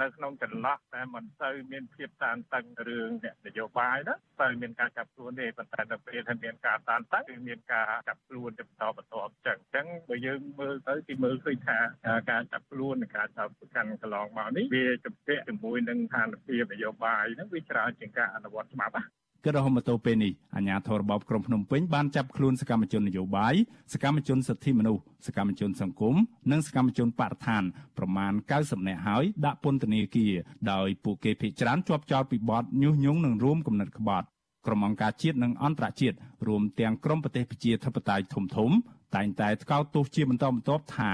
[0.00, 11.78] នៅក្នុងចន្លោះតែមិនសូវមានភាពតានតឹងរឿងអ្នកនយោបាយណាតែមានការចាប់ខ្លួនទេប៉ុន្តែដល់ពេលដែលមានការតានតឹងគឺមានការចាប់ខ្លួនទៅបន្តបន្តអញ្ចឹងអញ្ចឹងបើយើងមើលទៅគឺមើលឃើញថា
[12.30, 23.54] ការចាប់ខ្លួននិងការចាប់ប្រកាន់កន្លងមកនេះវាជំពាក់ជាមួយនឹងស្ថានភាពនយោបាយហ្នឹងវាច្រើនជាងការអនុវត្តច្បាប់ណា គិតរហូតមកទល់ពេលនេះអាជ្ញាធររបបក្រុងភ្នំពេញបានចាប់ខ្លួនសកម្មជននយោបាយ
[23.92, 26.16] សកម្មជនសិទ្ធិមនុស្សសកម្មជនសង្គម
[26.52, 27.62] និងសកម្មជនបរិស្ថាន
[27.98, 30.32] ប្រមាណ90នាក់ហើយដាក់ពន្ធនាគារ
[30.72, 34.26] ដោយពួកគេភ័យច្រានជាប់ចោទពីបទញុះញង់និងរួមគំនិតក្បត់
[34.66, 38.70] ក្រុមអង្គការជាតិនិងអន្តរជាតិរួមទាំងក្រុមប្រទេសប្រជាធិបតេយ្យធំធំ
[39.16, 41.12] តែងតែថ្កោលទោសជាបន្តបន្ទាប់ថា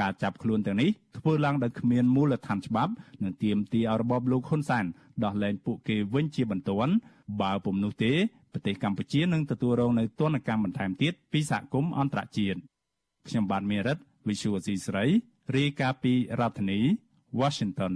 [0.00, 4.84] ការចាប់ខ្លួនទាំងនេះធ្វើឡើងដោយគ្មានមូលដ្ឋានច្បាប់និងទាមទារឲ្យរបបលោកហ៊ុនសែន
[5.24, 6.92] ដោះលែងពួកគេវិញជាបន្ទាន់
[7.40, 8.12] បើពុំនោះទេ
[8.52, 12.58] ប្រទេសកម្ពុជានឹងទទួលរងនូវទណ្ឌកម្មបន្ថែមទៀតពីសហគមន៍អន្តរជាតិ
[13.28, 15.04] ខ្ញុំបាទមេរិត Visual C ស្រី
[15.56, 16.80] រាយការណ៍ពីរដ្ឋធានី
[17.40, 17.92] Washington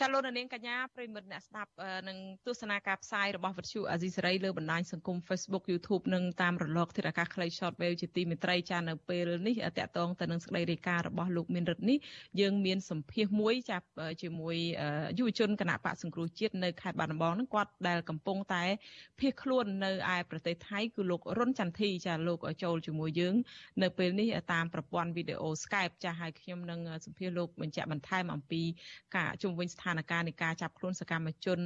[0.00, 1.70] ចាលោកនាងកញ្ញាប្រិមិត្តអ្នកស្ដាប់
[2.08, 11.98] នឹងទស្សនាការផ្សាយរបស់វិទ្យុអាស៊ីសេរីលើបណ្ដាញសង្គម Facebook YouTube និងតាមរលកធាតុអាកាសខ្លី Short Wave ជាទីមេត្រីចានៅពេលនេះតកតងទៅនឹងសេចក្តីរាយការណ៍របស់លោកមានរិទ្ធនេះ
[12.40, 13.86] យើងមានសម្ភាសមួយចាប់
[14.22, 14.56] ជាមួយ
[15.18, 18.64] យុវជនគណៈបកសង្គ្រោះជាតិនៅខេត្តបាត់ដំបងនឹងគាត់ដែលកំពុងតែ
[19.20, 23.34] ភៀសខ្លួននៅឯប្រទេសថៃគឺលោករុនចន្ទធីចាលោកចូលជាមួយយើង
[23.82, 28.62] នៅពេលនេះតាមប្រព័ន្ធវីដេអូ Skype ចាហើយខ្ញុំនឹងសម្ភាសលោកបញ្ជាក់បន្ថែមអំពី
[29.16, 31.58] ការជុំវិញស្ថានភាពនៃការចាប់ខ្លួនសកម្មជន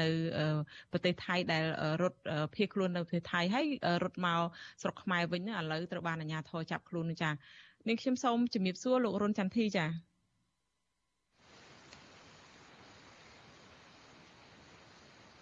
[0.00, 0.08] នៅ
[0.92, 1.64] ប្រទេសថៃដែល
[2.02, 2.18] រត់
[2.54, 3.66] ភៀសខ្លួននៅប្រទេសថៃហើយ
[4.04, 4.40] រត់មក
[4.82, 7.30] ស្រុកខ្មែរវិញឥឡូវត្រូវបានអាជ្ញាធរចាប់ខ្លួនចា
[7.88, 9.86] នាងខ្ញុំសូមជំរាបសួរលោករុនចន្ទធីចា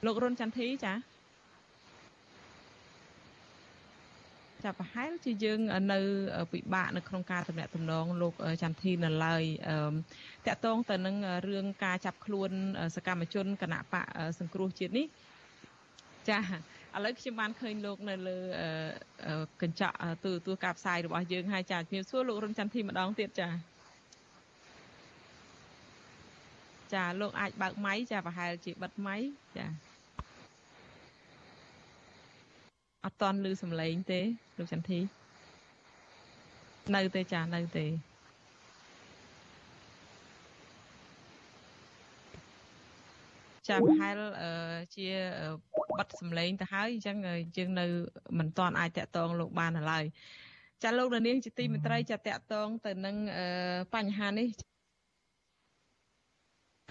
[0.07, 1.12] លោករុនចន្ទធីចា
[4.64, 5.61] ចាប្រហែលជាយើង
[5.92, 5.98] នៅ
[6.53, 9.42] ពិបាកនៅក្នុងការតំណាក់តំណងលោកចន្ទធីនៅឡើយ
[10.46, 11.16] តកតងទៅនឹង
[11.48, 12.51] រឿងការចាប់ខ្លួន
[12.96, 14.07] សកម្មជនគណៈបក
[14.38, 15.07] សង្គ្រោះជាតិនេះ
[16.29, 16.38] ចា
[16.96, 18.38] ឥឡូវខ្ញុំបានឃើញលោកនៅលើ
[19.62, 23.48] កញ្ចក់ទូទូការផ្សាយរបស់យើងហើយចាជំរាបសួរលោករុនចន្ទធីម្ដងទៀតចា
[26.94, 29.16] ចាលោកអាចបើកម៉ៃចាប្រហែលជាបិទម៉ៃ
[29.57, 29.66] ចា
[33.05, 34.21] អត់តន់ឮសំឡេងទេ
[34.57, 35.01] លោកចន្ទធី
[36.95, 37.87] នៅទេចានៅទេ
[43.69, 44.19] ចាប្រហែល
[44.97, 45.07] ជា
[45.99, 47.17] បិទសំឡេងទៅហើយអញ្ចឹង
[47.57, 47.87] យើងនៅ
[48.38, 50.05] មិនទាន់អាចតាក់ទងលោកបានឡើយ
[50.83, 53.17] ចាលោកនាងជាទីមេត្រីចាតាក់ទងទៅនឹង
[53.95, 54.49] បញ្ហានេះ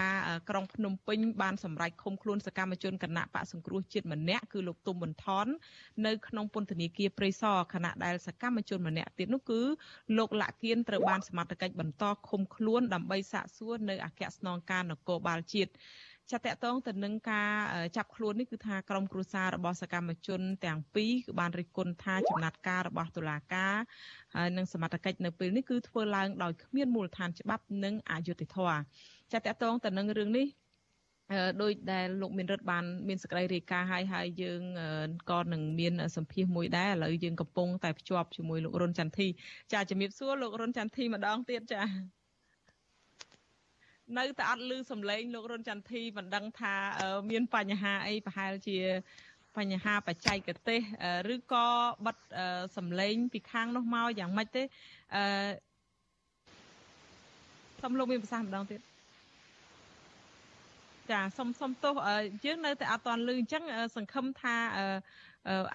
[0.01, 0.17] ការ
[0.49, 5.47] ក្រុងភ្នំពេញបានសម្រេចឃុំខ្លួនសកម្មជនគណៈបកសង្គ្រោះជាតិម្នាក់គឺលោកទុំប៊ុនថន
[6.05, 9.61] នៅក្នុងពន្ធនាគារព្រៃសរខណៈដែលសកម្មជនម្នាក់ទៀតនោះគឺ
[10.17, 15.71] លោកលាក់គៀនត្រូវបានសមត្ថកិច្ចបន្តឃុំខ្លួនដើម្បីសាកសួរនៅអគ្គស្នងការនគរបាលជាតិ
[16.31, 17.51] ចាតតងទៅនឹងការ
[17.97, 23.75] ចាប់ខ្លួននេះគឺថាក្រមគ្រួសាររបស់សកម្មជនទាំងពីរគឺបានរិះគន់ថាចំណាត់ការរបស់តុលាការ
[24.35, 28.79] ហើយនិងសមត្ថកិច្ចនៅពេលនេះគឺធ្វើឡើងដោយគ្មានមូលដ្ឋានច្បាប់និងអយុត្តិធម៌
[29.33, 30.47] ចាតតងទៅនឹងរឿងនេះ
[31.61, 34.61] ដោយដែលលោកមានរិទ្ធបានមានសកម្មរាយការណ៍ហើយហើយយើង
[35.31, 39.27] ក៏នឹងមានសម្ភារមួយដែរឥឡូវយើងកំពុងតែភ្ជាប់ជាមួយលោករុនចន្ទធី
[39.73, 41.83] ចាជំរាបសួរលោករុនចន្ទធីម្ដងទៀតចា
[44.17, 46.73] នៅតែអត់ឮសំឡេងលោករុនចន្ទធីមិនដឹងថា
[47.29, 48.77] មានបញ្ហាអីប្រហែលជា
[49.57, 50.81] បញ្ហាបច្ចេកទេស
[51.33, 51.67] ឬក៏
[52.05, 52.17] បិទ
[52.77, 54.63] សំឡេងពីខាងនោះមកយ៉ាងម៉េចទេ
[55.15, 55.23] អឺ
[57.81, 58.90] សូមលោកមានប្រសាសន៍ម្ដងទៀត
[61.11, 61.93] ចាសុំសុំទោស
[62.45, 63.63] យើងនៅតែអត់ទាន់ឮអញ្ចឹង
[63.95, 64.55] សង្ឃឹមថា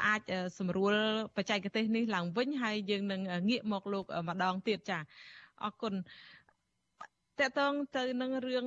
[0.06, 0.22] អាច
[0.58, 0.94] សម្រួល
[1.36, 3.20] បច្ចេកទេសនេះឡើងវិញហើយយើងនឹង
[3.50, 4.98] ងាកមកលោកម្ដងទៀតចា
[5.64, 5.94] អរគុណ
[7.38, 8.66] តកតងទៅនឹងរឿង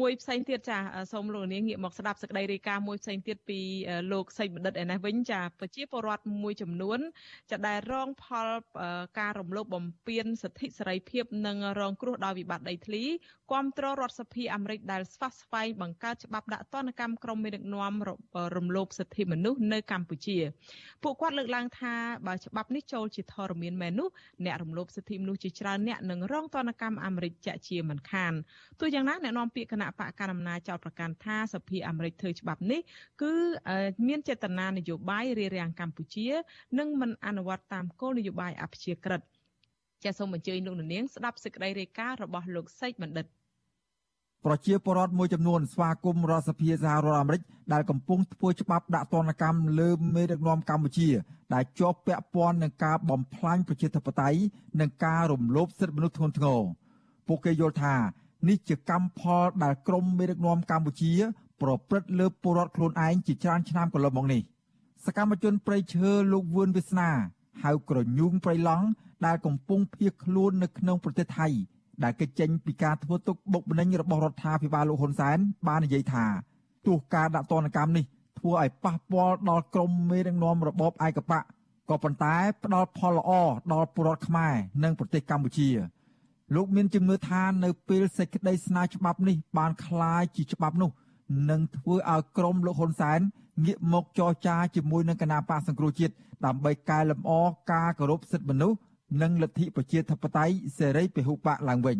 [0.00, 0.78] មួយផ្សេងទៀតចា
[1.12, 3.60] សូមលោកនាងងាកមកស្ដាប់សេចក្តីរាយការណ៍មួយផ្សេងទៀតពី
[4.12, 6.98] លោកសីបណ្ឌិតឯនេះវិញចាប្រជាពលរដ្ឋមួយចំនួន
[7.50, 8.48] ចាដែលរងផល
[9.18, 13.04] ការរំលោភបំពានសិទ្ធិសេរីភាពនិងរងគ្រោះដោយវិបត្តិដីធ្លី
[13.52, 17.94] គាំទ្ររដ្ឋសភាអាមេរិកដែលស្វាស្វែងបង្កើតច្បាប់ដាក់ទណ្ឌកម្មក្រុមមេដឹកនាំ
[18.56, 20.38] រំលោភសិទ្ធិមនុស្សនៅកម្ពុជា
[21.02, 21.94] ពួកគាត់លើកឡើងថា
[22.26, 24.08] បើច្បាប់នេះចូលជាធរមានមែននោះ
[24.44, 28.32] អ្នករំលោភសិទ្ធិមនុស្សជាច្រើនអ្នកនឹងរងទណ្ឌកម្មអាមេរិកជាក់ជាមិនខាន
[28.80, 32.80] ទោះយ៉ាងណាអ្នកនាំពាក្យគណៈបកកណ្ដាលអំណាចចោទប្រកាន់ថាសភាអាមេរិកធ្វើច្បាប់នេះ
[33.22, 33.32] គឺ
[34.08, 36.28] មានចេតនានយោបាយរារាំងកម្ពុជា
[36.78, 39.20] និងមិនអនុវត្តតាមគោលនយោបាយអព្យាក្រឹត
[40.04, 43.26] ចាសសូមអញ្ជើញលោកនាងស្ដាប់សេចក្តីរាយការណ៍របស់លោកសេកបណ្ឌិត
[44.44, 51.08] ប្រជាពលរដ្ឋមួយចំនួនស្វាគមន៍រដ្ឋសភាសហរដ្ឋអាមេរិកដែលកំពុងធ្វើច្បាប់ដាក់ទណ្ឌកម្មលើមេដឹកនាំកម្ពុជា
[51.54, 54.38] ដែលជាប់ពាក់ព័ន្ធនឹងការបំផ្លាញប្រជាធិបតេយ្យ
[54.80, 56.62] និងការរំលោភសិទ្ធិមនុស្សធ្ងន់ធ្ងរ
[57.26, 57.94] ពួកគេយល់ថា
[58.46, 61.12] នេះជាកម្មផលដែលក្រមមេដឹកនាំកម្ពុជា
[61.62, 64.42] ប្រព្រឹត្តលើពលរដ្ឋខ្លួនឯងជាច្រើនឆ្នាំកន្លងមកនេះ
[65.06, 67.10] សកម្មជនប្រៃឈើលោកវឿនវាសនា
[67.62, 68.86] ហៅក្រញូងប្រៃឡង់
[69.26, 71.48] ដែលកំពុងភៀសខ្លួននៅក្នុងប្រទេសថៃ
[72.02, 76.24] ដែលកិច្ចចេញពីការធ្វើទុកបុកម្នេញរបស់រដ្ឋាភិបាលលោកហ៊ុនសែនបាននិយាយថា
[76.86, 78.04] ទោះការដាក់ទណ្ឌកម្មនេះ
[78.38, 81.44] ធ្វើឲ្យប៉ះពាល់ដល់ក្រមមេដឹកនាំរបបឯកបក
[81.90, 83.30] ក៏ប៉ុន្តែផ្ដល់ផលល្អ
[83.72, 85.68] ដល់ពលរដ្ឋខ្មែរនិងប្រទេសកម្ពុជា
[86.55, 90.89] លោកមានជំនឿថានៅពេលសេចក្តីស្នើច្បាប់នេះបានคล้ายជាច្បាប់នោះ
[91.49, 93.19] នឹងធ្វើឲ្យក្រមលោកហ៊ុនសែន
[93.65, 96.13] ងាកមកចរចាជាមួយនឹងគណៈបកសង្គ្រោះជាតិ
[96.45, 97.31] ដើម្បីកែលម្អ
[97.71, 98.77] ការគោរពសិទ្ធិមនុស្ស
[99.21, 101.99] និងលទ្ធិប្រជាធិបតេយ្យសេរីពហុបកឡើងវិញ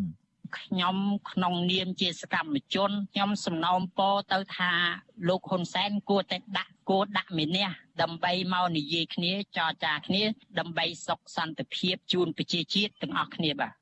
[0.59, 0.97] ខ្ញុំ
[1.31, 4.71] ក្នុងនាមជាសកម្មជនខ្ញុំសំណូមពរទៅថា
[5.27, 7.67] លោកហ៊ុនសែនគួរតែដាក់គួរដាក់មេនះ
[8.01, 10.23] ដើម្បីមកនិយាយគ្នាចរចាគ្នា
[10.59, 13.73] ដើម្បីសុខសន្តិភាពជូនប្រជាជាតិទាំងអស់គ្នាបាទ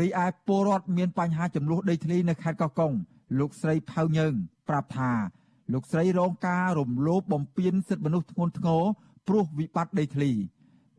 [0.00, 2.92] រីឯពលរដ្ឋមានបញ្ហាចំនួនដីធ្លីនៅខេត្តកោះកុង
[3.38, 4.34] លោកស្រីផៅញើង
[4.68, 5.10] ប្រាប់ថា
[5.72, 8.82] លោកស្រីរងការរំលោភបំពានសិទ្ធិមនុស្សធ្ងន់ធ្ងរ
[9.28, 10.30] ព្រោះវិបត្តិដីធ្លី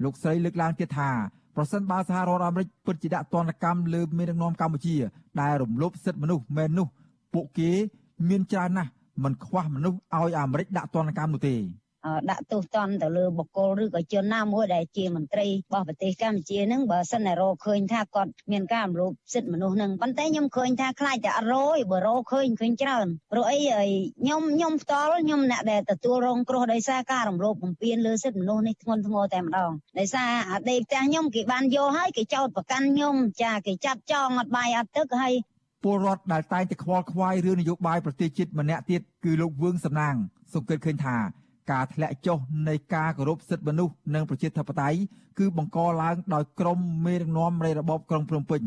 [0.04, 1.12] លោកស្រីលើកឡើងទៀតថា
[1.56, 4.96] ប្រសិនបើសហរដ្ឋអាមេរិកពិតជាដាក់ទណ្ឌកម្មលើមេដឹកនាំកម្ពុជា
[5.42, 6.88] ដែលរំលោភសិទ្ធិមនុស្សមែននោះ
[7.34, 7.72] ពួកគេ
[8.30, 8.92] មានច្រើនណាស់
[9.24, 11.56] មិនខ្វះមនុស្សឲ្យអាមេរិកដាក់ទណ្ឌកម្មនោះទេ
[12.30, 23.60] ដាក់ទោសទណ្ឌទៅលើបុគ្គលឬក៏ជនណាមួយដែលជាមន្ត្រីរបស់ប្រទេសកម្ពុជានឹងបើសិនតែរកឃើញថាគាត់មានការរំលោភសិទ្ធិមនុស្សនឹងប៉ុន្តែខ្ញុំឃើញថាខ្លាចតែអត់រយបើរកឃើញឃើញច្រើនព្រោះអី
[24.22, 35.34] ខ្ញុំខ្ញុំផ្ទាល់ខ្ញុំអ្នកដែលទទួលរងគ្រោះដោយសារការរំលោភបំពានលើសិទ្ធិមនុស្សនេះធ្ងន់ធ្ងរតែម្ដងដោយសារអាដេកផ្ទះខ្ញុំគេបានយកហើយគេចោទប្រកាន់ខ្ញុំចាគេចាប់ចងអត់បាយអត់ទឹកហើយ
[35.84, 40.16] ពលរដ្ឋដែលតែងតែខ្វល់ខ្វាយរឿងនយោបាយប្រទេសជាតិម្នាក់ទៀតគឺលោកវឿងសំណាង
[40.54, 41.18] សង្កេតឃើញថា
[41.72, 44.98] ការធ្លាក់ចុះនៃការគោរពសិទ្ធិមនុស្សនិងប្រជាធិបតេយ្យ
[45.40, 48.62] គឺបង្កឡើងដោយក្រមមេដឹកនាំនៃរបបក្រុងភ្នំពេញ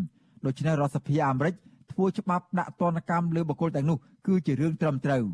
[0.46, 1.54] ដូច្នេះរដ្ឋសភាអាមេរិក
[1.92, 5.24] ធ្វើច្បាប់ដាក់ទណ្ឌកម្មលើបុគ្គលទាំងនោះគឺជារឿងត្រឹមត្រូវ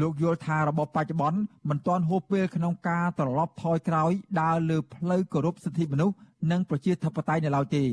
[0.00, 6.16] លោកយល់ថារបបបច្ចុប្បន្នមិនទាន់ហួសពេលក្នុងការត្រឡប់ថយក្រោយដើរលើផ្លូវគោរពសិទ្ធិមនុស្ស
[6.50, 7.84] និងប្រជាធិបតេយ្យនៅឡើយទេ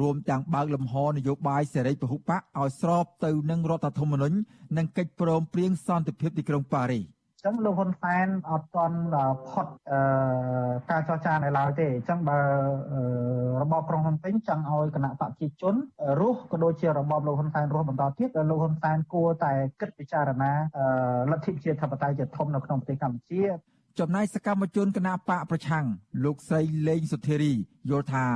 [0.00, 4.36] រួមទាំងបើកលំហនយោបាយសេរីពហុបកឲ្យស្របទៅនឹងរដ្ឋធម្មនុញ្ញ
[4.76, 7.15] និងកិច្ចព្រមព្រៀងសន្តិភាពទីក្រុងប៉ារីស
[7.46, 8.98] ចឹងលោកហ៊ុនសែនអត់ទាន់
[9.48, 9.66] ផុត
[10.90, 12.38] ការចរចានៅឡើយទេអញ្ចឹងបើ
[13.62, 15.74] របបក្រុងភ្នំពេញចង់ឲ្យគណៈបកប្រជាជន
[16.20, 20.52] រស់ក៏ដូចជារបបលោកហ៊ុនសែនរស់បន្តទៀតលោកហ៊ុនសែនគួរតែគិតពិចារណា
[21.30, 23.42] លទ្ធិប្រជាធិបតេយ្យជាធំនៅក្នុងប្រទេសកម្ពុជា
[23.98, 25.84] ចំណែកសកម្មជនគណៈបកប្រឆាំង
[26.24, 27.52] លោកស្រីលេងសុធារី
[27.90, 28.26] យល់ថា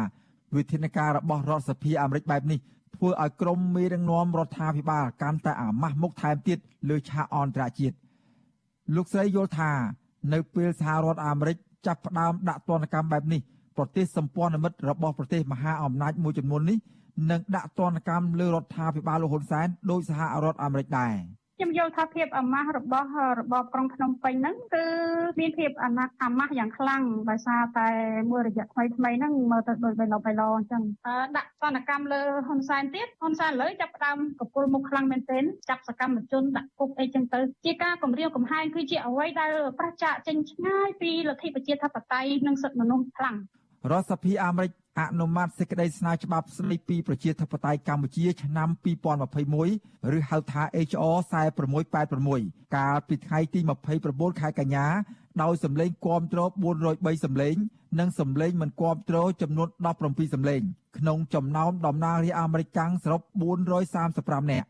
[0.56, 2.58] វិធានការរបស់រដ្ឋសភាអាមេរិកបែបនេះ
[2.96, 7.96] ធ្វើឲ្យក្រមមេដឹកនាំរដ្ឋាភិបាលកាន់តែអាម៉ាស់មុខថែមទៀតលើឆាកអន្តរជាតិ
[8.94, 9.72] លោកស្រីយល់ថា
[10.32, 13.40] នៅពេលសហរដ្ឋអាមេរិកចាប់ផ្ដើមដាក់ទណ្ឌកម្មបែបនេះ
[13.76, 16.78] ប្រទេសសម្ព័ន្ធមិត្តរបស់ប្រទេសមហាអំណាចមួយចំនួននេះ
[17.30, 21.14] នឹងដាក់ទណ្ឌកម្មលើរដ្ឋាភិបាលលោកហ៊ុនសែនដោយសហរដ្ឋអាមេរិកដែរ។
[21.60, 23.08] ខ្ញុំយល់ថាភាពអាម៉ាស់របស់
[23.40, 24.84] របបក្រុងភ្នំពេញហ្នឹងគឺ
[25.40, 27.88] មានភាពអាម៉ាស់អាម៉ាស់យ៉ាងខ្លាំងដោយសារតែ
[28.30, 30.82] មួយរយៈថ្មីថ្មីហ្នឹងមើលទៅដូចបៃឡបៃឡអញ្ចឹង
[31.36, 43.36] ដាក់សនកម្មលើហ៊ុនសែនទៀតហ៊ុនសែនលើចាប់ផ្ដើមកពុលមុខខ្លាំងមែនទែនចាប់សកម្មជនដាក់គុកអីចឹងទៅជាការគម្រាមកំហែងគឺជាអ្វីដែលប្រឆាចចេញឆ្ងាយពីលទ្ធិប្រជាធិបតេយ្យនិងសិទ្ធិមនុស្សខ្លាំង
[43.90, 48.68] រដ្ឋសភាអាមេរិក អនុម័តសេចក្តីស្នើច្បាប់ស្តីពីប្រជាធិបតេយ្យកម្ពុជាឆ្នាំ
[49.40, 51.16] 2021ឬហៅថា HR
[51.90, 53.60] 4686កាលពីថ្ងៃទី
[54.00, 54.86] 29ខែកញ្ញា
[55.42, 56.40] ដោយសម្លេងគាំទ្រ
[56.82, 57.54] 403សម្លេង
[58.00, 59.68] និងសម្លេងមិនគាំទ្រចំនួន
[60.00, 60.60] 17សម្លេង
[60.98, 63.20] ក្នុងចំណោមតំណាងរាស្ត្រអាមេរិកកាំងសរុប
[63.86, 64.66] 435នាក់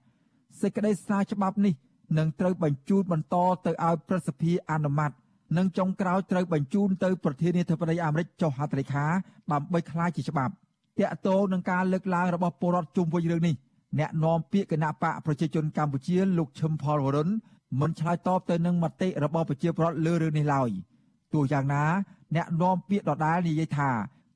[0.60, 1.74] សេចក្តីស្នើច្បាប់នេះ
[2.18, 5.10] នឹងត្រូវបញ្ជូនបន្តទៅឲ្យប្រសិទ្ធិអនុម័ត
[5.56, 9.04] និងចុងក្រោយត្រូវបញ្ជូនទៅប្រធានាធិបតីអាមេរិកចុះហត្ថលេខា
[9.52, 10.52] ដើម្បីក្លាយជាច្បាប់
[10.98, 13.54] តាក់ទងនឹងការលើកឡើងរបស់ពលរដ្ឋជុំវិញរឿងនេះ
[13.98, 17.28] អ្នកនាំពាក្យគណៈបកប្រជាជនកម្ពុជាលោកឈឹមផលវរុន
[17.80, 20.70] មិនឆ្លើយតបទៅនឹងមតិរបស់ប្រជាពលរដ្ឋលើរឿងនេះឡើយ
[21.34, 21.84] ទោះយ៉ាងណា
[22.36, 23.90] អ្នកនាំពាក្យដដែលនិយាយថា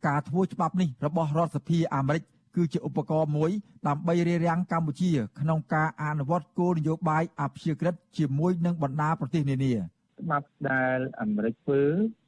[0.06, 2.22] ការធ្វើច្បាប់នេះរបស់រដ្ឋសភាអាមេរិក
[2.56, 3.50] គឺជាឧបករណ៍មួយ
[3.88, 9.72] ដើម្បីរារាំងកម្ពុជា ក្នុងការអនុវត្តគោលនយោបាយអព្យាក្រឹតជាមួយនឹងបណ្ដាប្រទេសនានា
[10.20, 11.82] ច្បាប់ដែលអាមេរិកធ្វើ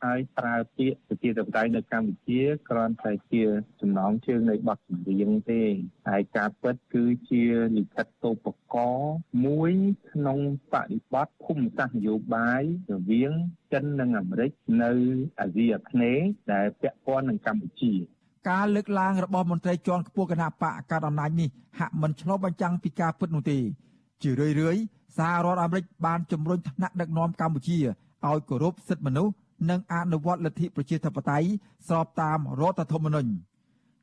[0.04, 3.42] ឲ្យប្រើពាក្យប្រជាធិបតេយ្យនៅកម្ពុជាគ្រាន់តែជា
[3.80, 5.62] ចំណងជើងនៃបទចម្រៀងទេ
[6.08, 7.44] ហើយការពិតគឺជា
[7.76, 8.76] លិខិតតូបក
[9.46, 9.72] មួយ
[10.12, 10.38] ក្នុង
[10.72, 13.32] បរិបទភូមិសាស្ត្រនយោបាយរវាង
[13.72, 14.50] ចិននិងអាមេរិក
[14.82, 14.92] នៅ
[15.40, 17.94] អាស៊ីអាគ្នេយ៍ដែលពាក់ព័ន្ធនឹងកម្ពុជា
[18.50, 23.58] ការលើកឡើងរបស់មន្ត្រីជាន់ខ្ពស់គណៈបកកាត់អំណាចនេះហាក់មិនឆ្លុះបញ្ចាំងពីការពិតនោះទេ
[24.22, 27.78] ជារឿយៗ សហរដ្ឋអាមេរិកបានជំរុញថ្នាក់ដឹកនាំកម្ពុជា
[28.26, 29.32] ឲ្យគោរពសិទ្ធិមនុស្ស
[29.70, 31.48] និងអនុវត្តលទ្ធិប្រជាធិបតេយ្យ
[31.88, 33.30] ស្របតាមរដ្ឋធម្មនុញ្ញ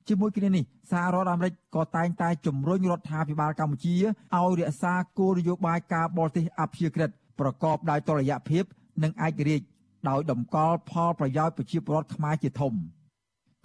[0.07, 8.63] ជាមួយគ្នានេះសហរដ្ឋអាមេរិកក៏តែងតែជំរុញរដ្ឋាភិបាលកម្ពុជាឲ្យរក្សាគោលនយោបាយការបរទេសអព្យាក្រឹតប្រកបដោយតុល្យភាព
[9.03, 9.65] និងឯករាជ្យ
[10.09, 12.73] ដោយតម្កល់ផលប្រយោជន៍ប្រជាពលរដ្ឋខ្មែរជាធំ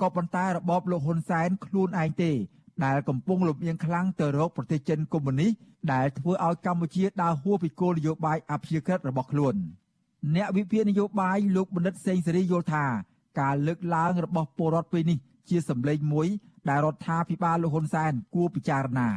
[0.01, 2.33] ក៏ប៉ុន្តែរបបលោកហ៊ុនសែនខ្លួនឯងទេ
[2.85, 5.51] ដែលកំពុងលំអៀងខ្លាំងទៅរកប្រទេសចិនកុម្មុយនីស
[5.93, 9.55] ដែលធ្វើឲ្យកម្ពុជាដើរហួសពីគោលនយោបាយអព្យាក្រឹតរបស់ខ្លួន
[10.35, 12.85] អ្នកវិភាគនយោបាយលោកបណ្ឌិតសេងសេរីយល់ថា
[13.41, 16.29] ការលើកឡើងរបស់ពលរដ្ឋពេលនេះជាសម្លេងមួយ
[16.69, 19.09] ដែលរដ្ឋាភិបាលលោកហ៊ុនសែនគួរពិចារណា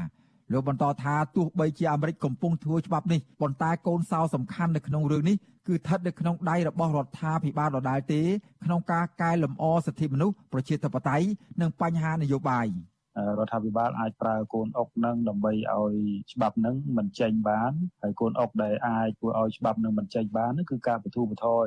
[0.52, 8.22] លោកបន្តថាទោះបីជាអាមេរិកកំពុងធ្វើច្បាប់នេះប៉ុន្តែកូនសោសំខាន់នៅក្នុងរឿងនេះគឺស្ថិតនៅក្នុងដៃរបស់រដ្ឋាភិបាលដដែលទេ
[8.66, 11.26] ក្នុងការកែលម្អសិទ្ធិមនុស្សប្រជាធិបតេយ្យ
[11.62, 12.68] និងបញ្ហានយោបាយ។
[13.39, 15.95] រដ្ឋាភិបាលអាចប្រើកូនអុកនឹងដើម្បីឲ្យ
[16.33, 21.67] ច្បាប់នឹងមិនចេញបានហើយកូនអុកដែលអាចធ្វើឲ្យច្បាប់នឹងមិនចេញបានគឺការបទូបថយ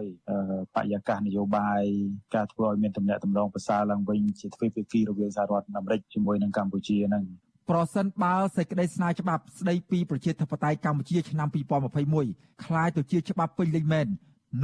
[0.75, 1.81] បរិយាកាសនយោបាយ
[2.35, 7.23] ការធ្វើឲ្យមានទំនាក់ទំនងប្រសើរឡើងវិញជាទ្វេភាគីរវាងសហរដ្ឋអាមេរិកជាមួយនឹងកម្ពុជានឹង
[7.69, 11.47] ប្រសិនបើសេចក្តីស្នើច្បាប់ស្តីពីប្រជាធិបតេយ្យកម្ពុជាឆ្នាំ
[12.05, 14.07] 2021คล้ายទៅជាច្បាប់ពេញលេញមែន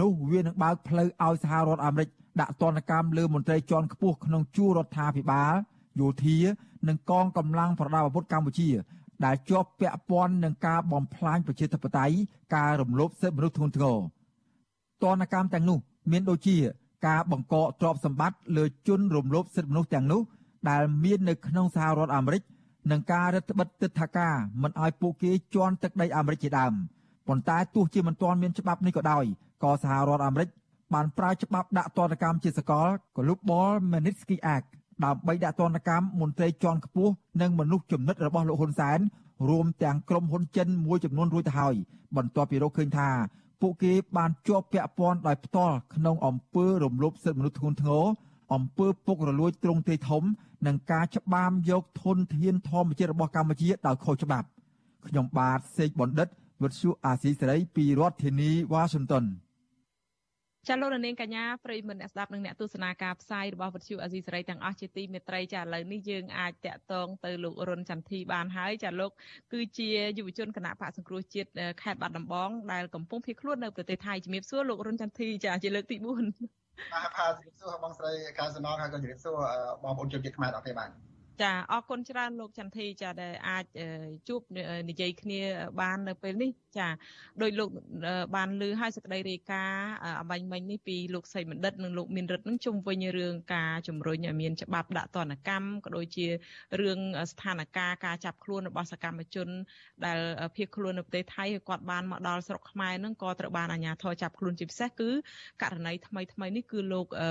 [0.02, 2.10] នោះវានឹងបើកផ្លូវឲ្យសហរដ្ឋអាមេរិក
[2.42, 5.54] ដាក់ទណ្ឌកម្មលើមន្ត្រីជាន់ខ្ពស់ក្នុងជួររដ្ឋាភិបាល
[5.99, 6.39] យោធា
[6.89, 8.69] និងកងកម្លាំងប្រដាប់អាវុធកម្ពុជា
[9.25, 12.15] ដែលជាប់ពាក់ព័ន្ធនឹងការបំផ្លាញប្រជាធិបតេយ្យ
[12.57, 13.97] ការរំលោភសិទ្ធិមនុស្សធ្ងន់ធ្ងរ
[15.03, 15.79] តនកម្មទាំងនោះ
[16.11, 16.57] មានដូចជា
[17.07, 20.21] ការបង្កកទ្រព្យសម្បត្តិលើជនរំលោភសិទ្ធិមនុស្សទាំងនោះ
[20.71, 22.43] ដែលមាននៅក្នុងសហរដ្ឋអាមេរិក
[22.91, 26.73] និងការរដ្ឋបិទទិដ្ឋាការមិនឲ្យពួកគេជន់ទឹកដីអាមេរិកជាដើម
[27.29, 29.25] ប៉ុន្តែទោះជាមិនទាន់មានច្បាប់នេះក៏ដោយ
[29.63, 30.49] ក៏សហរដ្ឋអាមេរិក
[30.95, 34.71] បានប្រើច្បាប់ដាក់ទណ្ឌកម្មជាសកល Global Magnitsky Act
[35.05, 38.99] ដើម្បីដាក់ទណ្ឌកម្មមន្ត្រីជាន់ខ្ពស់និងមនុស្សចំណិតរបស់លោកហ៊ុនសែន
[39.49, 41.75] រួមទាំងក្រុមហ៊ុនចិនមួយចំនួនរួចទៅហើយ
[42.17, 43.09] បន្ទាប់ពីរកឃើញថា
[43.61, 48.05] ពួកគេបានជាប់ពាក់ព័ន្ធដោយផ្ទាល់ក្នុងអំពើរំលោភសិទ្ធិមនុស្សធ្ងន់ធ្ងរ
[48.55, 50.23] អំពើពុករលួយទ្រង់ទ្រាយធំ
[50.67, 54.47] និងការច្បាមយកធនធានធម្មជាតិរបស់កម្ពុជាដោយខុសច្បាប់
[55.07, 56.29] ខ្ញុំបាទសេកបណ្ឌិត
[56.63, 59.25] វុទ្ធុអាស៊ីសេរីពីរដ្ឋធានីវ៉ាស៊ីនតោន
[60.69, 69.11] ចាលោករនាងកញ្ញាប្រិយមិត្តអ្នកស្ដាប់និងអ្នកទស្សនាការផ្សាយរបស់វិទ្យុអាស៊ីសេរីទាំងអស់ជាទីមេត្រីចាឥឡូវនេះយើងអាចតាក់ទងទៅលោករុនចន្ទធីបានហើយចាលោក
[69.53, 71.51] គឺជាយុវជនគណៈបកសង្គ្រោះជាតិ
[71.83, 79.37] ខេត្តបាត់ដំបងដែលកំពុងភៀសខ្លួននៅប្រទេសថៃជំរាបសួរលោករុនចន្ទធីចាជាលើកទី4បាទបាទជំរាបសួរបងស្រីកៅសំណងហើយក៏ជំរាបសួរ
[79.83, 81.10] បងប្អូនជនជាតិខ្មែរទាំងអស់គ្នាបាទ
[81.43, 83.65] ចាអរគុណច្រើនលោកចន្ទធីចាដែលអាច
[84.29, 84.41] ជួប
[84.89, 85.41] និយាយគ្នា
[85.81, 86.89] បាននៅពេលនេះចា
[87.43, 87.69] ដោយលោក
[88.37, 96.27] បានលើឲ្យសេចក្តីរាយការណ៍អបាញ់មិញនេះពីលោកសីបណ្ឌិតនិងលោកមានរិទ្ធនឹងជុំវិញរឿងការជំរុញឲ្យមានច្បាប់ដាក់ទណ្ឌកម្មក៏ដូចជា
[96.81, 96.99] រឿង
[97.33, 97.69] ស្ថានភាព
[98.05, 99.49] ការចាប់ខ្លួនរបស់សកម្មជន
[100.07, 100.19] ដែល
[100.57, 105.11] ភៀសខ្លួននៅប្រទេសថៃគាត់បានមកដល់ស្រុកខ្មែរនឹងក៏ត្រូវបានអាជ្ញាធរចាប់ខ្លួនជាពិសេសគឺ
[105.63, 107.31] ករណីថ្មីថ្មីនេះគឺលោកអឺ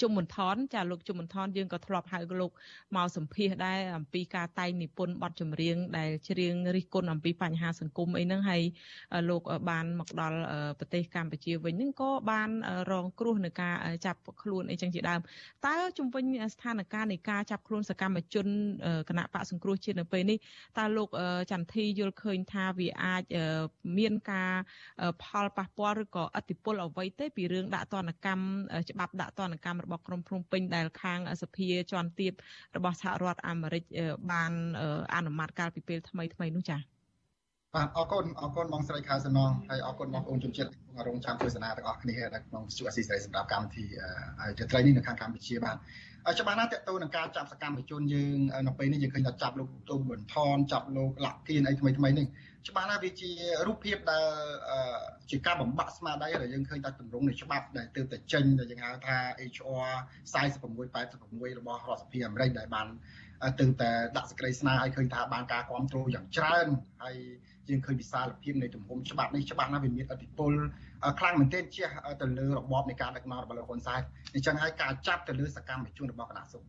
[0.00, 2.50] ជុំមន្ថនចាលោកជុំមន្ថនយើងក៏ធ្លាប់ហៅលោក
[2.96, 8.62] មកសម្ភាសដែរអំពីការតែងនិពន្ធបទចម្រៀងដែលច្រៀងរិះគន់អំពីបញ្ហាសង្គមអីហ្នឹងហើយ
[9.30, 10.38] លោកបានមកដល់
[10.78, 12.50] ប្រទេសកម្ពុជាវិញហ្នឹងក៏បាន
[12.90, 15.20] រងគ្រោះនឹងការចាប់ខ្លួនអីចឹងជាដើម
[15.66, 18.46] តើជំវិញស្ថានភាពនៃការចាប់ខ្លួនសកម្មជន
[19.08, 20.38] គណៈបកសង្គ្រោះជាតិនៅពេលនេះ
[20.78, 21.08] តើលោក
[21.52, 23.22] ចន្ទធីយល់ឃើញថាវាអាច
[23.98, 24.52] មានការ
[25.22, 28.44] ផលប៉ះពាល់ឬក៏អតិពលអ្វីទេពីរឿងដាក់ទណ្ឌកម្ម
[28.90, 32.32] ច្បាប់ដាក់ទណ្ឌកម្មកម្មរបស់ក្រុងភ្នំពេញដែលខាងសភាជាន់ទាប
[32.76, 33.84] របស់សហរដ្ឋអាមេរិក
[34.32, 34.52] បាន
[35.14, 36.80] អនុម័តកាលពីពេលថ្មីថ្មីនោះចា៎
[37.74, 43.84] បាទអរគុណអរគុណបងស្រីខៅសំណងហើយអរគុណបងប្អូនជនជាតិក្នុងរងចាំទស្សនាទាំងអស់គ្នានៅក្នុងស្ទូអស៊ីសេរីសម្រាប់កម្មវិធី
[44.58, 45.76] រាត្រីនេះនៅខាងកម្ពុជាបាទ
[46.38, 52.26] ច្បាស់ណាស់តើតើនឹងការចាប់សកម្មជនយើងនៅពេលនេះយើងឃើញថាចាប់លោកទុំបន្ថនចាប់លោកលាក់គៀនអីថ្មីថ្មីនេះ
[52.68, 53.30] ច្បាស់ណាស់វាជា
[53.66, 54.24] រូបភាពដែល
[55.30, 59.16] ជាការបំបាក់ស្មារតីដែលយើងឃើញតែទម្រង់នៃច្បាប់ដែលទើបតែចេញដែលយើងហៅថា
[59.52, 59.90] HR
[60.34, 62.86] 4686របស់រដ្ឋសភាអាមេរិកដែលបាន
[63.60, 66.66] ទើបតែដាក់សេចក្តីស្នើឲ្យឃើញថាបានការគ្រប់គ្រងយ៉ាងច្រើន
[67.02, 67.16] ហើយ
[67.68, 70.52] យើងឃើញវិសាលភាពនៃទំហំច្បាប់នេះច្បាស់ណាស់វាមានឥទ្ធិពល
[71.18, 71.88] ខ្លាំងមែនទែនជះ
[72.22, 74.00] ទៅលើរបបនៃការដឹកនាំរបស់លោកហ៊ុនសែន
[74.34, 76.66] អញ្ចឹងហើយការចាប់ទៅលើសកម្មជនរបស់គណៈសុខគ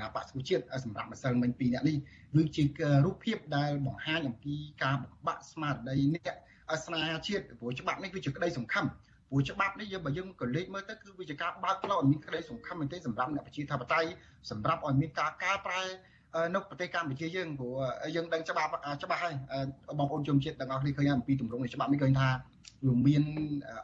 [0.00, 1.96] ណៈបក្សប្រជាជាតិសម្រាប់ម្សិលមិញពីរនាក់នេះ
[2.34, 2.64] គឺជា
[3.04, 6.34] រូបភាពដែលបង្ហាញអំពីការបំបាក់ស្មារតីអ្នក
[6.86, 8.86] ស្នេហាជាតិព្រោះច្បាប់នេះវាជាក្តីសង្ឃឹម
[9.30, 14.08] ព្រោះច្បាប់នេះយើងបើយើងក៏លេខមើលទៅគឺវាជាការបើកផ្លូវឲ្យមានក្តីសង្ឃឹមមែនទេសម្រាប់អ្នកប្រជាធិបតេយ្យ
[14.50, 15.82] សម្រាប់ឲ្យមានការកែប្រែ
[16.54, 17.74] នៅប្រទេសកម្ពុជាយើងព្រោះ
[18.14, 18.70] យើងដឹងច្បាប់
[19.02, 19.34] ច្បាស់ហើយ
[19.98, 22.28] បងប្អូនជនជាតិទាំងអស់គ្នាឃើញអំពីទម្រង់នៃច្បាប់នេះឃើញថា
[22.86, 23.22] វាមាន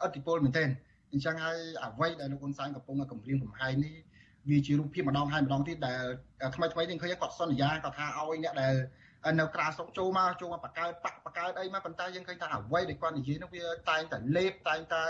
[0.05, 0.69] ឥទ្ធិពលមែនទែន
[1.13, 3.95] អញ្ចឹងហើយអ្វីដែលលោកហ៊ុនសែនកំពុងតែគម្រាមកំហែងនេះ
[4.51, 6.05] វាជារូបភាពម្ដងហើយម្ដងទៀតដែល
[6.57, 8.75] ថ្មីថ្មីនេះឃើញគាត់សន្យាគាត់ថាឲ្យអ្នកដែល
[9.41, 15.05] នៅក្រៅស្រុកចូលមកចូលមកបកកើតបាក់បកកើតអីមកប៉ុន្តែយើងឃើញថាអ្វីដែលគាត់និយាយនោះវាតែងតែលេបតែងតែ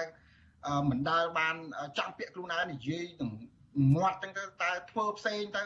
[0.90, 1.56] មិនដែលបាន
[1.98, 3.30] ចាំពាក្យខ្លួនឯងនិយាយនឹង
[3.96, 5.62] មាត់ចឹងទៅតែធ្វើផ្សេងទៅ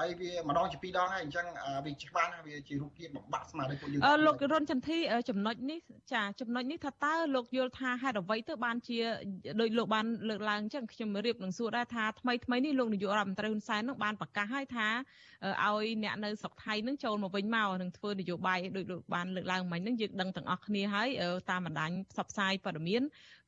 [0.00, 1.46] ហើយវាម្ដងជាពីរដងហើយអញ្ចឹង
[1.86, 5.78] វាច្បាស់ណាស់វាជារូបភាពបំបាក់ស្មារតីពួកយើងអឺលោករុនចន្ទធីចំណុចនេះ
[6.12, 8.98] ចាចំណុចនេះថាតើលោកយល់ថាហេតុអ្វីទៅបានជា
[9.60, 14.88] ដោយលោកបានលើកឡើងអញ្ចឹងខ្ញុំរៀបនឹងសួរដែរថាថ្មីថ្មីនេះលោកនាយករដ្ឋមន្ត្រីហ៊ុនសែននឹងបានប្រកាសឲ្យថា
[15.44, 21.08] ឲ្យអ្នកនៅស្រុកថៃនឹងចូលមកវិញមកនឹងធ្វើនយោបាយដោយលោកបានលើកឡើងមិញនឹងយើងដឹងទាំងអស់គ្នាហើយ
[21.50, 23.02] តាមបណ្ដាញផ្សព្វផ្សាយព័ត៌មាន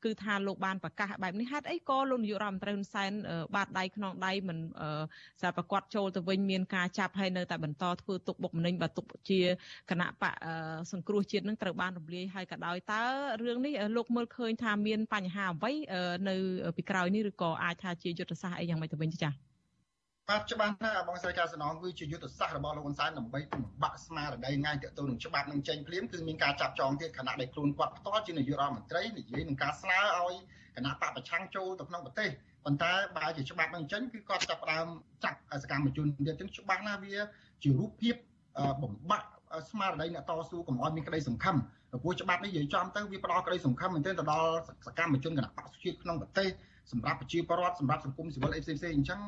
[0.05, 3.11] គឺថាលោកបានប្រកាសបែបនេះហេតុអីក៏លោកនាយករដ្ឋមន្ត្រីហ៊ុនសែន
[3.55, 4.57] បាតដៃក្នុងដៃមិន
[5.41, 9.39] សារប្រកាសចូលទៅវិញមានការចាប់ហើយនៅតែបន្តធ្វើទុកបុកម្នេញបើទុកជា
[9.91, 10.33] គណៈបក
[10.91, 13.01] សង្គ្រោះជាតិនឹងត្រូវបានរំលាយហើយក៏ដោយតើ
[13.43, 15.73] រឿងនេះលោកមើលឃើញថាមានបញ្ហាអ្វី
[16.29, 16.35] នៅ
[16.77, 19.50] ពីក្រោយនេះឬក៏អាចថាជាយុទ្ធសាស្ត្រអីយ៉ាងម៉េចទៅវិញចា៎
[20.31, 30.33] បាទច្បាស់ណាស់បងស្រីកាសណងគឺជាយុទ្ធសាស្ត្ររបស់លោកហ៊ុនសែនដើម្បីបំបាក់ស្មារតីងាយទៅទៅនឹងច្បាប់នឹងចេញភ្លាមគឺមានការចាប់ចងទៀតខណៈដែលខ្លួនគាត់ផ្ទាល់ជានាយករដ្ឋមន្ត្រីនិយាយនឹងការស្នើឲ្យ
[30.75, 32.29] គណៈបកប្រឆាំងចូលទៅក្នុងប្រទេស
[32.65, 34.87] ប៉ុន្តែបើជាច្បាប់នឹងចេញគឺគាត់ចាប់ផ្ដើម
[35.23, 37.15] ចាត់សកម្មជនទៀតចឹងច្បាស់ណាស់វា
[37.63, 38.15] ជារូបភាព
[38.83, 39.27] បំបាក់
[39.69, 41.57] ស្មារតីអ្នកតស៊ូកុំឲ្យមានក្តីសង្ឃឹម
[41.91, 44.51] ព្រោះច្បាប់នេះនិយាយចំទៅវាផ្ដល់ក្តីសង្ឃឹមមែនទែនទៅដល់
[44.87, 46.49] សកម្មជនគណៈបកជាតិក្នុងប្រទេស
[46.91, 49.19] សម្រាប់ប្រជាពលរដ្ឋសម្រាប់សង្គមស៊ីវិលអីផ្សេងៗអញ្ចឹង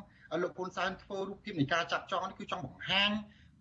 [0.41, 3.09] លោកហ៊ុនសែនធ្វើរូបភាពនៃការចាប់ចងនេះគឺចង់បង្ហាញ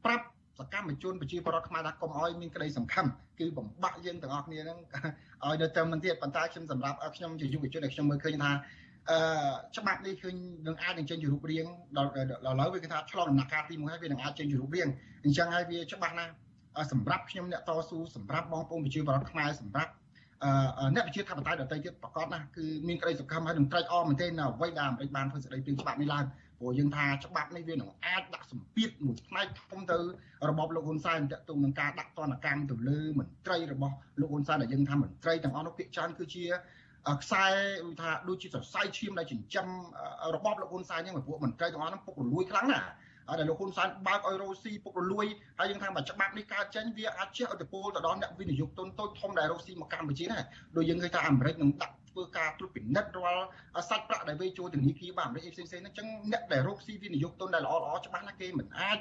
[0.04, 0.24] ប្រាប់
[0.58, 3.06] សកម្មជនប្រជាពលរដ្ឋខ្មែរថាកុំឲ្យមានក្តីសង្ឃឹម
[3.38, 4.78] គឺបំបាក់យើងទាំងអស់គ្នាហ្នឹង
[5.44, 8.52] ឲ្យនៅទៅមិនទៀតប៉ុន្តែខ្ញុំសម្រាប់ខ្ញុំជាយុវជនដែលខ្ញុំមើលឃើញថា
[9.10, 9.18] អឺ
[9.76, 10.34] ច្បាប់នេះឃើញ
[10.66, 11.66] នឹងអាចនឹងចេញជារូបរាង
[11.96, 12.20] ដល់ឥ
[12.60, 14.88] ឡូវវាគេថាឆ្លងដំណាក់កាលទី1ហើយវានឹងអាចចេញជារូបរាង
[15.24, 16.32] អញ្ចឹងហើយវាច្បាស់ណាស់
[16.92, 19.92] សម្រាប់ខ្ញុំអ្នកតស៊ូសម្រាប់បងប្អូនប្រជាពលរដ្ឋខ្មែរសម្រាប់
[20.94, 26.24] អ្នកវិជាធិបតេយ្យដទៃទៀតប្រកបណាស់គឺមានក្តីសង្ឃឹមហើយនឹងត្រេកអរមែនទែននៅអ្វីដែលអាមេរិកបានធ្វើសេចក្តីព្រៀងច្បាប់នេះឡើង
[26.62, 29.98] ព្រោះយើងថាច្បាប់នេះវានឹងអាចដាក់សម្ពាធមួយផ្នែកធំទៅ
[30.50, 36.44] របបលោកហ៊ុនសែនតទៅនឹងការដាក់ទណ្ឌកម្មទៅលើមន្ត្រីរបស់លោកហ៊ុនសែនដែលយើងថាមន្ត្រីទាំងអស់នោះភាគច្រើនគឺជា
[37.22, 37.44] ខ្សែ
[37.84, 39.66] ដូចថាដូចជាសរសៃឈាមដែលចិញ្ចឹម
[40.36, 42.86] របបលោកហ៊ុនសែនហ្នឹងពួកមន្ត្រីទាំងអស់ហ្នឹងពុករលួយខ្លាំងណាស់
[43.38, 45.26] ដែលលោកហ៊ុនសែនបើកឲ្យរ៉ូស៊ីពុករលួយ
[45.58, 50.42] ហើយយើងថាបើច្បាប់នេះកើតចេញវាអាចជះឥទ្ធិពលទៅដល់អ្នកវិនិយោគទុនតូចធំដែលរ៉ូស៊ីមកកម្ពុជាដែរ
[50.76, 53.46] ដូចយើងឃើញថាអាមេរិកនឹងដាក់ ធ្វើការត្រួតពិនិត្យរាល់
[53.90, 58.98] សាច់ប្រាក់ដែលវាចូលធនាគារបាទអាមេរិកផ្សេងៗហ្នឹងអញ្ចឹងអ្នកដែលរកស៊ីវិនិយោគទុនដែលល្អល្អច្បាស់ណាស់គេមិនអាច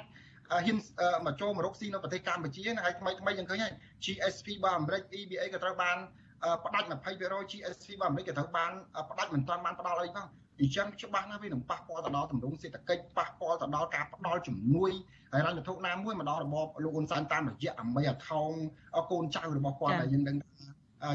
[0.50, 0.76] ហ៊ាន
[1.26, 3.72] មកចូលមករកស៊ីនៅប្រទេសកម្ពុជាហើយថ្មីថ្មីយើងឃើញហើយ
[4.04, 5.96] GSP របស់អាមេរិក EBA ក៏ត្រូវបាន
[6.64, 8.72] ផ្ដាច់20% GSP របស់អាមេរិកក៏ត្រូវបាន
[9.10, 10.26] ផ្ដាច់មិនទាន់បានផ្ដល់អីផង
[10.60, 14.90] អញ្ចឹងច្បាស់ណាស់វានឹងប៉ះពាល់ទៅដល់ទម្រង់សេដ្ឋកិច្ចប៉ះពាល់ទៅដល់ការផ្ដល់ជំនួយ
[15.32, 18.50] ហើយរញ្ញវត្ថុណាមួយមកដល់របបលោកហ៊ុនសែនតាមរយៈអមេអថោង
[19.10, 20.36] កូនចៅរបស់គាត់ដែលយើងដឹង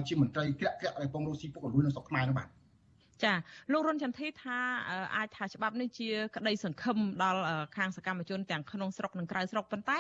[0.07, 2.47] ជាមន្ត្រីក្រាក់ក្រាក់ដែលពងរុស្ស៊ីពុករលួយនៅស្រុកខ្មែរនោះបាទ
[3.23, 3.33] ចា
[3.71, 4.57] លោករុនចន្ទធីថា
[5.15, 7.41] អាចថាច្បាប់នេះជាក្តីសង្ឃឹមដល់
[7.77, 9.99] ខាងសកម្មជនទាំងក្នុងស្រុកនិងក្រៅស្រុកប៉ុន្តែ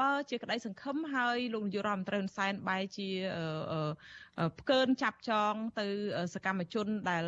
[0.00, 3.08] បើជាក្តីសង្ឃឹមហើយលោកនាយករដ្ឋមន្ត្រីហ៊ុនសែនបែរជា
[4.60, 5.86] ផ្កើនចាប់ចងទៅ
[6.34, 7.24] សកម្មជនដែល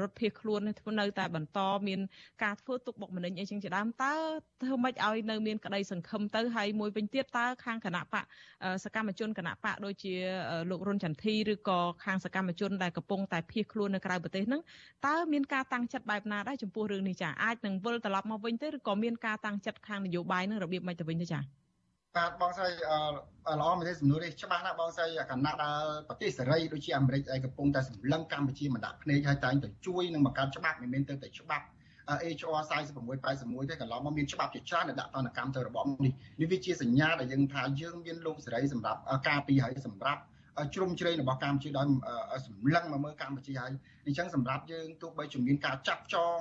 [0.00, 0.60] រត់ភៀសខ្លួន
[1.00, 1.58] នៅតែបន្ត
[1.88, 2.00] មាន
[2.42, 4.14] ការធ្វើទុកបុកម្នេញអីចឹងជាដើមតើ
[4.62, 8.24] ធ្វើម៉េចឲ្យនៅមានក្តីសង្ឃឹមទៅហើយមួយវិញទៀតតើខាងគណៈបក
[8.84, 10.14] សកម្មជនគណៈបកដូចជា
[10.70, 14.62] លោករុនចន្ទធីឬក៏ខាងសកម្មជនដែលកំពុងតែភៀសខ្លួននៅក្រៅប្រទេសហ្នឹង
[15.06, 21.61] តើមានការតាំងចិត្តបែបណាដែរចំពោះរឿងនេះចាអាចនឹងវិលត្រឡប់មកវិញទេឬក៏មានការតាំងចិត្តខាងនយោបាយនឹងរបៀបម៉េចទៅវិញទេចា
[22.16, 31.66] បាទបងស្រីល្អមែនទេសំណួរនេះច្បាស់ណាស់បងស្រីគណៈដែលប្រទេសសេរីដូចជាអាមេរិកឯកំពុងតែសម្លឹងកម្ពុជាមកដាក់ភ្នែកហើយតែងតែជួយនឹងបង្កើតច្បាប់មិនមែនទៅតែច្បាប់
[32.36, 40.20] HR 4681ទេកន្លងមកមានច្បាប់ជាច្រើនដែលដាក់តនកម្មទៅរបបនេះនេះវាជាសញ្ញាដែលយើងថាយើងមានលោកសេរីសម្រាប់ការពីហើយសម្រាប់
[40.74, 41.86] ជ្រុំជ្រែងរបស់កម្ពុជាដោយ
[42.46, 43.70] សម្លឹងមកមើលកម្ពុជាហើយ
[44.06, 46.38] អញ្ចឹងសម្រាប់យើងទោះបីជាមានការចាប់ចង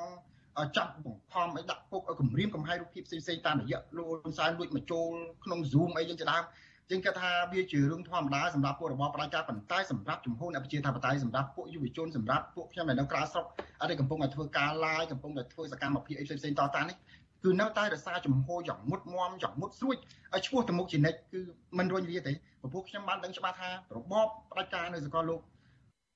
[0.77, 5.09] ចាប់បង្ខំឲ្យដាក់គុកឲ្យគម្រាមកំហែងរូបភាពផ្សេងៗតាមរយៈលោកហ៊ុនសែនលួចមកចូល
[5.45, 6.43] ក្នុង Zoom អីយ៉ាងជាដើម
[6.89, 13.45] ជាងគាត់ថាវាជារឿងធម្មតាសម្រាប់ពួករបបផ្ដាច់ការប៉ុន្តែសម្រាប់ជំហរអ្នកប្រជាធិបតេយ្យសម្រាប់ពួកយុវជនសម្រាប់ពួកខ្ញុំដែលនៅក្រៅស្រុក
[13.81, 16.97] អត់កំពុងតែធ្វើការ live កំពុងតែធ្វើសកម្មភាពអីផ្សេងៗតតានេះ
[17.43, 19.97] គឺនៅតែរសារជំហរយ៉ាងមុតមមយ៉ាងមុតស្រួច
[20.33, 21.41] ឲ្យឈ្មោះទៅមុខជានិច្ចគឺ
[21.77, 25.39] មិនរួញវាទេព្រោះខ្ញុំបានដឹងច្បាស់ថារបបផ្ដាច់ការនៅសកលលោក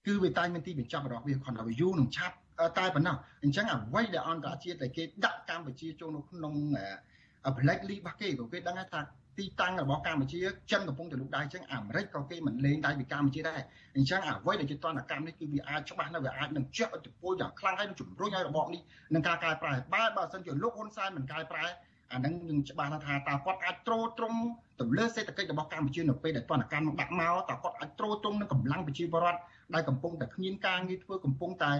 [0.07, 2.35] គឺវាតែមានទីបញ្ចប់របស់វាខនវាយូរនឹងឆាប់
[2.77, 6.53] តែប៉ុណ្ណោះអញ្ចឹងអ្វីដែលអន្តរជាតិដែលគេដាក់កម្ពុជាចូលនៅក្នុង
[7.57, 9.01] black list របស់គេព្រោះគេដឹងថា
[9.39, 10.39] ទីតាំងរបស់កម្ពុជា
[10.71, 13.61] ចិនកំពុងតែលូកដៃអញ្ចឹងអាមេរិកក៏គេមិនលេងដៃពីកម្ពុជាដែរ
[13.95, 18.81] អញ្ចឹងអ្វីដែលជាតនកម្មនេះគឺវាអាចច្បាស់ណាស់វាអាចនឹងជះឥទ្ធិពលយ៉ាងខ្លាំងហើយនឹងជំរុញឲ្យរបបនេះ
[19.13, 21.65] នឹងការកែប្រែបើបើមិនជាលោកហ៊ុនសែនមិនកែប្រែ
[22.13, 24.35] អានឹងនឹងច្បាស់ថាតើគាត់អាចត្រួតត្រង
[24.79, 29.39] ទៅលើសេដ្ឋកិច្ចរបស់កម្ពុជានៅពេលដែលតនកម្មដាក់មកតើគាត់អាចត្រួតត្រងនឹងកម្លាំងប្រជាពលរដ្ឋ
[29.73, 31.71] ដែលកំពុងតែគ្មានការងារធ្វើកំពុងតែ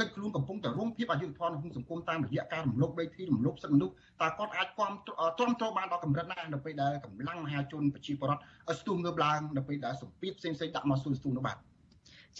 [0.00, 8.42] កិច្ចខ្លួនកំពុងតែរងភាពអយុត្តិធម៌ក្នុងសង្គមតាមរយៈការរំលោភដីធ្លីរំលោភសិទ្ធិមនុស្សតើគាត់អាចគាំទ្រទ្រាំទ្របានដល់កម្រិតណានៅពេលដែលកម្លាំងមហាជនប្រជាពលរដ្ឋ
[8.78, 11.58] ស្ទុះងើបឡើងនៅពេលដែលសម្ពាធផ្សេងៗដាក់មកសួរស្ទុះនោះបាទ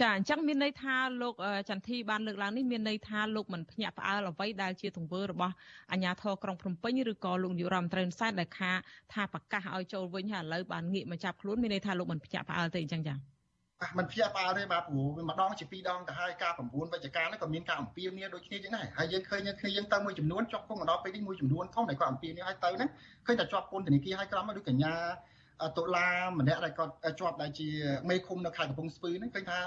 [0.01, 1.35] ចាអញ្ចឹងមានន័យថាលោក
[1.71, 5.55] ចន្ទធីបានលើកឡើងនេះមានន័យថាលោកមិនភ្ញាក់ផ្អើលអ្វីដែលជាទង្វើរបស់
[5.93, 8.73] អាជ្ញាធរក្រុងភ្នំពេញឬក៏លោកនាយករដ្ឋមន្ត្រីហ៊ុនសែនដែលខា
[9.13, 13.32] ថាប្រកាសឲ្យចូលវិញហើយឥឡូវបានងាកមកចាប់ខ្លួនមានន័យថាលោកមិនភ្ញាក់ផ្អើលទេអញ្ចឹងចា
[13.99, 22.91] มันភ្ញាក់ផ្អើលទេបាទព្រោះវាម្ដងជាពីរដងទៅហើយការ9វិជ្ជការនោះក៏មានការអំពាវនាវដូចគ្នាចឹងដែរហើយយើងឃើញគ្នាយើងទៅមួយចំនួនជាប់គុកមកដល់ពេលនេះមួយចំនួនធំដែលគាត់អំពាវនាវឲ្យទៅហ្នឹង
[23.27, 24.95] ឃើញតែជាប់ពន្ធនាគារឲ្យក្រំមកដូចកញ្ញា
[25.77, 26.09] តុលា
[26.39, 27.69] ម្នាក់ដែលគាត់ជាប់ដែលជា
[28.09, 29.59] មេឃុំនៅខេត្តកំពង់ស្ពឺហ្នឹងឃើញថា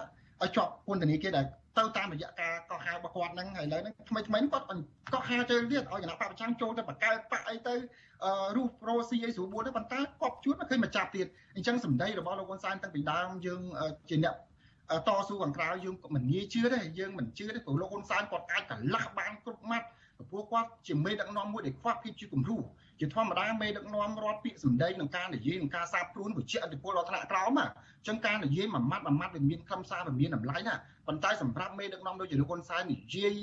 [0.41, 1.45] ឲ្យជាប់ពន្ធនាគារដែល
[1.77, 4.65] ទៅតាមរយៈការកោះហៅរបស់គាត់ហ្នឹងហើយឥឡូវហ្នឹងថ្មីថ្មីគាត់
[5.13, 7.75] កោះហៅទៅទៀតឲ្យគណៈបកប្រឆាំងចូលទៅបកកើតបកអីទៅ
[8.55, 13.61] រូបប្រូស៊ីអីស្រួលបួនទៅប៉ុន្តែគាត់ជួនឃើញមកចាប់ទៀតអញ្ចឹងសម្ដីរបស់លោកហ៊ុនសែនតាំងពីដើមយើង
[14.09, 14.35] ជាអ្នក
[15.07, 19.87] តស៊ូខាងក្រៅយើងមិនងាយជឿទេយើងមិនជឿទេព្រោះលោកហ៊ុនសែនគាត់អាចកលាស់បានគ្រប់ម៉ាត់
[20.29, 22.57] ព្រោះគាត់ជាមេដឹកនាំមួយដែលខ្វះភាពជាគំរូ
[22.99, 30.75] ជាធម្មតាមេដឹកនាំរដ្ឋពាក្យសម្ដីក្នុងការនិយាយក្នុងការសាបព្រួនវិជ្ជាអធិពលដល់ថ្នាក់ក្រោមអញ្ចឹងការនិយាយមួយម៉ាត់មួយម៉ាត់វាមានខ្លឹមសារវាមានតម្លៃណា
[31.07, 33.39] ប៉ុន្តែសម្រាប់មេដឹកនាំដូចជាលោកហ៊ុនសែននិយាយ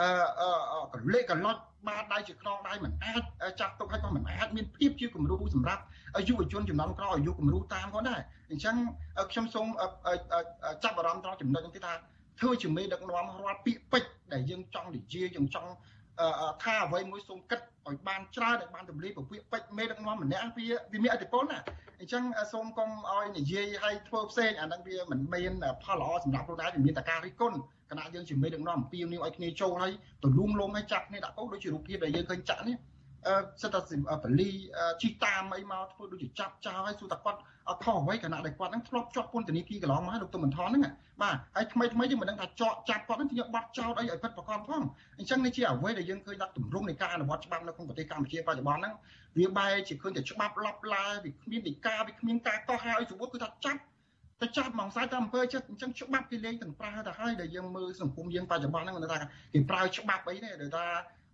[0.00, 3.22] អឺកលេកកលត់បាតដៃជាខ្នងដៃមិនអាច
[3.60, 5.82] ចាប់ទុកឲ្យក៏មិនអាចមានភាពជាគំរូសម្រាប់
[6.28, 8.20] យុវជនចំនួនក្រោយឲ្យយុគំរូតាមគាត់ដែរ
[8.50, 8.74] អញ្ចឹង
[9.30, 9.66] ខ្ញុំសូម
[10.84, 11.92] ចាប់អារម្មណ៍ត្រង់ចំណុចនេះថា
[12.40, 15.70] ធ្វើជាមេដឹកនាំរដ្ឋពាក្យពេចដែលយើងចង់និយាយយើងចង់
[16.64, 21.58] ថាអ្វីមួយសូមគិតឲ្យបានច្រើនឲ្យបានទម្លាយពពាកពេចមេដឹកនាំម្នាក់វាវាមានអតិពលណា
[22.00, 25.52] អញ្ចឹងសូមកុំឲ្យនិយាយឲ្យធ្វើផ្សេងអាហ្នឹងវាមិនមាន
[25.82, 27.58] ផលល្អសម្រាប់ខ្លួនឯងវាមានតែការរិះគន់
[27.90, 29.92] គណៈយើងជាមេដឹកនាំអំពីនីវឲ្យគ្នាចូលឲ្យ
[30.22, 32.95] ទលួងលំឲ្យចាប់គ្នាដាក់កោដូចជារូបភាពដែលយើងឃើញចាក់នេះអឺ
[33.62, 33.80] សិតតែ
[34.22, 34.50] បលី
[35.02, 40.82] ជីតាមអីមកធ្វើដូចជាចាប់ចោលឲ្យសួរតែគាត់អត់ខុសអ្វីគណៈដែលគាត់ហ្នឹងធ្លាប់ជាប់ពន្ធនាគារកន្លងមកហើយលោកទុំមិនថនហ្នឹង
[41.22, 44.82] បាទហើយថ្មីថ្មីយើងមិនដឹងថាចកចាប់គាត់ហ្នឹងជាបាត់ចោលអីឲ្យពិតប្រកបផង
[45.18, 48.94] អញ្ចឹងនេះជាអ្វីដែលយើងឃើញដាក់ទម្រង់នៃការអនុវត្តច្បាប់នៅក្នុងប្រទេសកម្ពុជាបច្ចុប្បន្នហ្នឹង
[49.38, 53.80] វាបែរជាឃើញតែច្បាប់ឡប់ឡាវាគ្មាននីការវាគ្មានការកោះហៅឲ្យសវុតគឺថាចាប់
[54.42, 59.18] ទៅចាប់មកខ្សែតាមអំពើចិត្តអញ្ចឹងច្បាប់គេលេងទាំងប្រើទៅហើយដែលយើងមើលសង្គមយើងបច្ចុប្បន្នហ្នឹងគេថា
[59.52, 60.84] គេប្រើច្បាប់អីទេដែលថា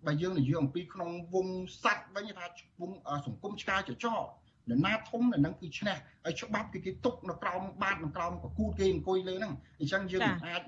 [0.06, 1.48] បើយើងនិយាយអំពីក្នុងវង
[1.82, 2.46] សัตว์វិញថា
[2.80, 2.92] វង
[3.26, 4.22] សង្គមឆ្កែចចោន
[4.70, 10.62] រណាធំនៅនឹងគឺឈ្នះហើយច្បាប់គឺគេទុកនៅក្រោមបាតនៅក្រោមប្រគូតគេអង្គុយលើហ្នឹងអញ្ចឹងយើងមិនអាច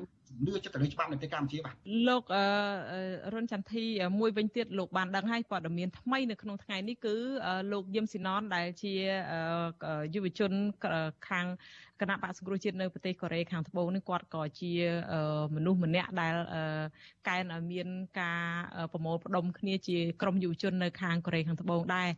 [0.46, 1.74] លឿចិត្តទៅលើច្បាប់នៅប្រទេសកម្ពុជាបាទ
[2.08, 2.42] លោកអឺ
[3.34, 3.84] រុនចន្ទធី
[4.20, 7.14] មួយវិញទៀតលោកបានដឹងហើយព័ត៌មានថ្មីនៅក្នុងថ្ងៃនេះគឺ
[7.72, 8.94] លោកយឹមស៊ីណនដែលជា
[10.14, 10.52] យុវជន
[11.28, 11.46] ខាង
[12.04, 14.72] គណៈបក្សសង្គ្រោះជាតិនៅប្រទេសកូរ៉េខាងត្បូងនេះគាត់ក៏ជា
[15.56, 16.34] មនុស្សម្នាក់ដែល
[17.28, 17.88] កែនឲ្យមាន
[18.20, 18.42] ការ
[18.92, 22.08] ប្រមូលផ្ដុំគ្នាជាក្រុមយុវជននៅខាងកូរ៉េខាងត្បូងដែរ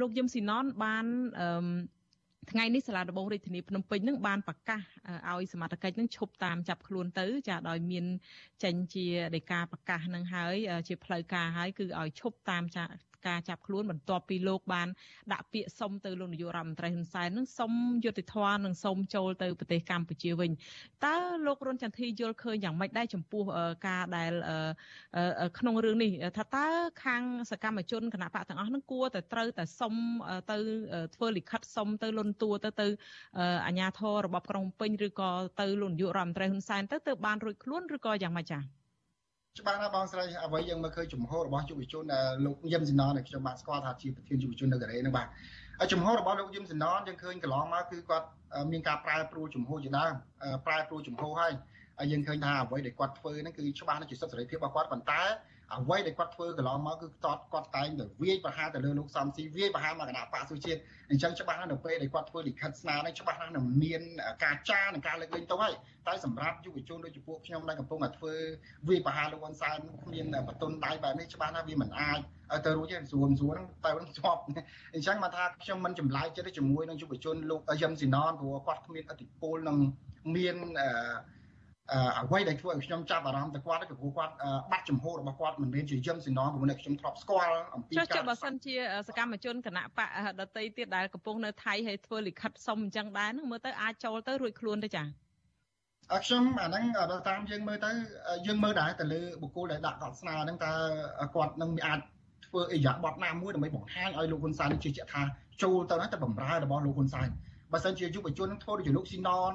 [0.00, 1.04] លោកយឹមស៊ីណនបាន
[2.50, 4.80] ថ្ងៃនេះសាលាដំបងរាជធានីភ្នំពេញនឹងបានប្រកាស
[5.30, 8.04] ឲ្យសមត្ថកិច្ចនឹងឈប់តាមចាប់ខ្លួនទៅ ចាដោយមាន
[8.64, 9.06] ចេញជា
[9.36, 10.54] ដីកាប្រកាសនឹងហើយ
[10.88, 12.64] ជាផ្លូវការហើយគឺឲ្យឈប់តាម
[13.26, 14.88] ការចាប់ខ្លួនបន្ទាប់ពីលោកបាន
[15.32, 17.72] ដាក់ពាក្យសុំទៅលោកនាយករដ្ឋមន្ត្រីហ៊ុនសែននឹងសុំ
[18.04, 20.50] យុត្តិធម៌និងសុំចូលទៅប្រទេសកម្ពុជាវិញ
[21.04, 21.16] តើ
[21.46, 23.42] លោករុនចន្ទធីយល់ឃើញយ៉ាងម៉េចដែរចំពោះ
[23.86, 24.32] ការដែល
[25.58, 26.66] ក្នុងរឿងនេះថាតើ
[27.04, 29.94] ខាងសកម្មជនគណៈបកទាំងអស់នឹងគួរតែត្រូវតែសុំ
[30.50, 30.56] ទៅ
[31.14, 32.86] ធ្វើលិខិតសុំទៅលន់តួទៅទៅ
[33.66, 38.79] អាជ្ញាធររបបក្រុងពេញឬក៏ទៅលោកនាយករដ្ឋមន្ត្រីហ៊ុនសែនទៅទៅបានរួចខ្លួនឬក៏យ៉ាងម៉េចចា៎
[39.60, 42.04] ច្បាស់ណាស់បងស្រីអ្វីយើងមើលឃើញជំហររបស់យុវជន
[42.44, 45.26] លោកយឹមស៊ីណនដែលខ្ញុំបានស្គាល់ថាជាប្រធានយុវជននៅកូរ៉េហ្នឹងបាទ
[45.78, 48.26] ហើយជំហររបស់លោកយឹមស៊ីណនយើងឃើញកន្លងមកគឺគាត់
[48.72, 50.12] មានការប្រែប្រួលជំហរជាដើម
[50.66, 51.52] ប្រែប្រួលជំហរហើយ
[52.00, 55.22] ហើយយើងឃើញថាអ្វីដែលគាត់ធ្វើហ្នឹងគឺច្បាស់ណាស់ជាសិទ្ធិសេរីភាពរបស់គាត់ប៉ុន្តែ
[55.76, 60.80] អ្វីដែលគាត់ធ្វើកន្លងមកគឺគាត់គាត់តែងតែវាយប្រហារទៅលើលោកសំស៊ីវាយប្រហារមកគណៈបកសុជាតិ
[61.10, 64.02] អញ្ចឹងច្បាស់ណាស់នៅពេលដែលគាត់ធ្វើលិខិតស្នើនេះច្បាស់ណាស់នឹងមាន
[64.44, 65.74] ការចារនិងការលើកលែងទៅហើយ
[66.08, 68.34] តែសម្រាប់យុវជនដូចជាពួកខ្ញុំដែលកំពុងតែធ្វើ
[68.88, 72.18] វាយប្រហារលោកហ៊ុនសែនគ្មានបតុនដៃបែបនេះច្បាស់ណាស់វាមិនអាច
[72.66, 74.40] ទៅរួចទេស្រួលស្រួលហ្នឹងតែមិនជាប់
[74.94, 79.76] អញ្ចឹងមកថាខ្ញុំមិនចម្លែកចិត្តជាមួយនឹងយុវជនលោកយឹមស៊ីណនព្រោះគាត់គ្មានអធិពលនឹង
[80.36, 80.88] មានអឺ
[82.18, 84.32] អ្វីដែលធ្វើឲ្យខ្ញុំចាប់អារម្មណ៍ទៅគាត់គឺព្រោះគាត់
[84.70, 88.74] បាត់ចំហរបស់គាត់មិនមែនជាយឹមស៊ីណងព្រោះខ្ញុំធ្លាប់ស្គាល់អំពីការចុះបើសិនជា
[89.08, 90.08] សកម្មជនគណៈបក
[90.40, 95.04] ដតីទៀតដែលកំពុងនៅថៃហើយធ្វើលិខិតសុំអញ្ចឹងដែរនឹងមើលទៅអាចចូលទៅរួចខ្លួនទៅចា
[96.12, 96.84] អត់ខ្ញុំអាហ្នឹង
[97.28, 97.90] តាមយើងមើលទៅ
[98.46, 100.72] យើងមើលដែរទៅលើបុគ្គលដែលដាក់កត់ស្នើហ្នឹងតើ
[101.34, 102.00] គាត់នឹងអាច
[102.46, 105.22] ធ្វើអិយាប័តណាមួយដើម្បីបង្ហាញឲ្យលោកហ៊ុនសែនជឿជាក់ថា
[105.62, 107.28] ចូលទៅណាទៅបំរើរបស់លោកហ៊ុនសែន
[107.72, 109.52] បើសិនជាយុវជនធ្វើដូចជាលោកស៊ីណន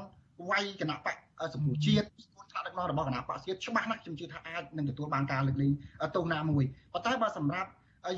[0.50, 1.16] វាយគណៈបក
[1.54, 5.72] សម្ពោធជាតិស្ថានដឹកនាំរបស់គណៈបកជាតិច្បាស់ណាស់ខ្ញុំជឿថាអាចនឹងទទួលបានការលើកលែង
[6.16, 6.64] ទោសណាមួយ
[6.94, 7.70] ប៉ុន្តែបើសម្រាប់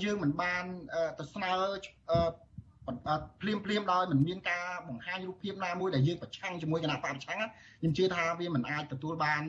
[0.03, 0.63] យើងមិនបាន
[1.19, 1.53] ទៅស្នើ
[3.41, 7.37] ភ្លាមភ្លាមដោយមិនមានការបង្ហាញរូបភាពណាមួយដែលយើងប្រឆាំងជាមួយគណៈបកប្រឆាំង
[7.79, 9.43] ខ្ញុំជឿថាវាមិនអាចទទួលបាន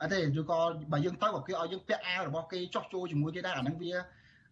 [0.00, 0.60] អត់ទេឬក៏
[0.92, 3.92] បើយើងទៅក៏គេឲ្យយើងពាក់អាវរបស់គេចោះចូលជាមួយគេដែរអាហ្នឹងវា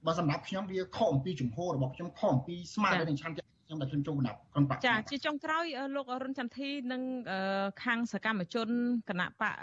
[0.06, 5.64] បើសម្រាប់ខ្ញុំវាខុសអំពីជំហររបស់ខ្ញុំខុសអំពីស្មារតីនៃឆន្ទៈ ខ្ញុំដែលខ្ញុំចូលគណៈក្រុមបកចាជាចុងក្រោយ
[5.96, 7.02] លោករុនចន្ទធីនិង
[7.84, 8.68] ខាងសកម្មជន
[9.10, 9.54] គណៈបក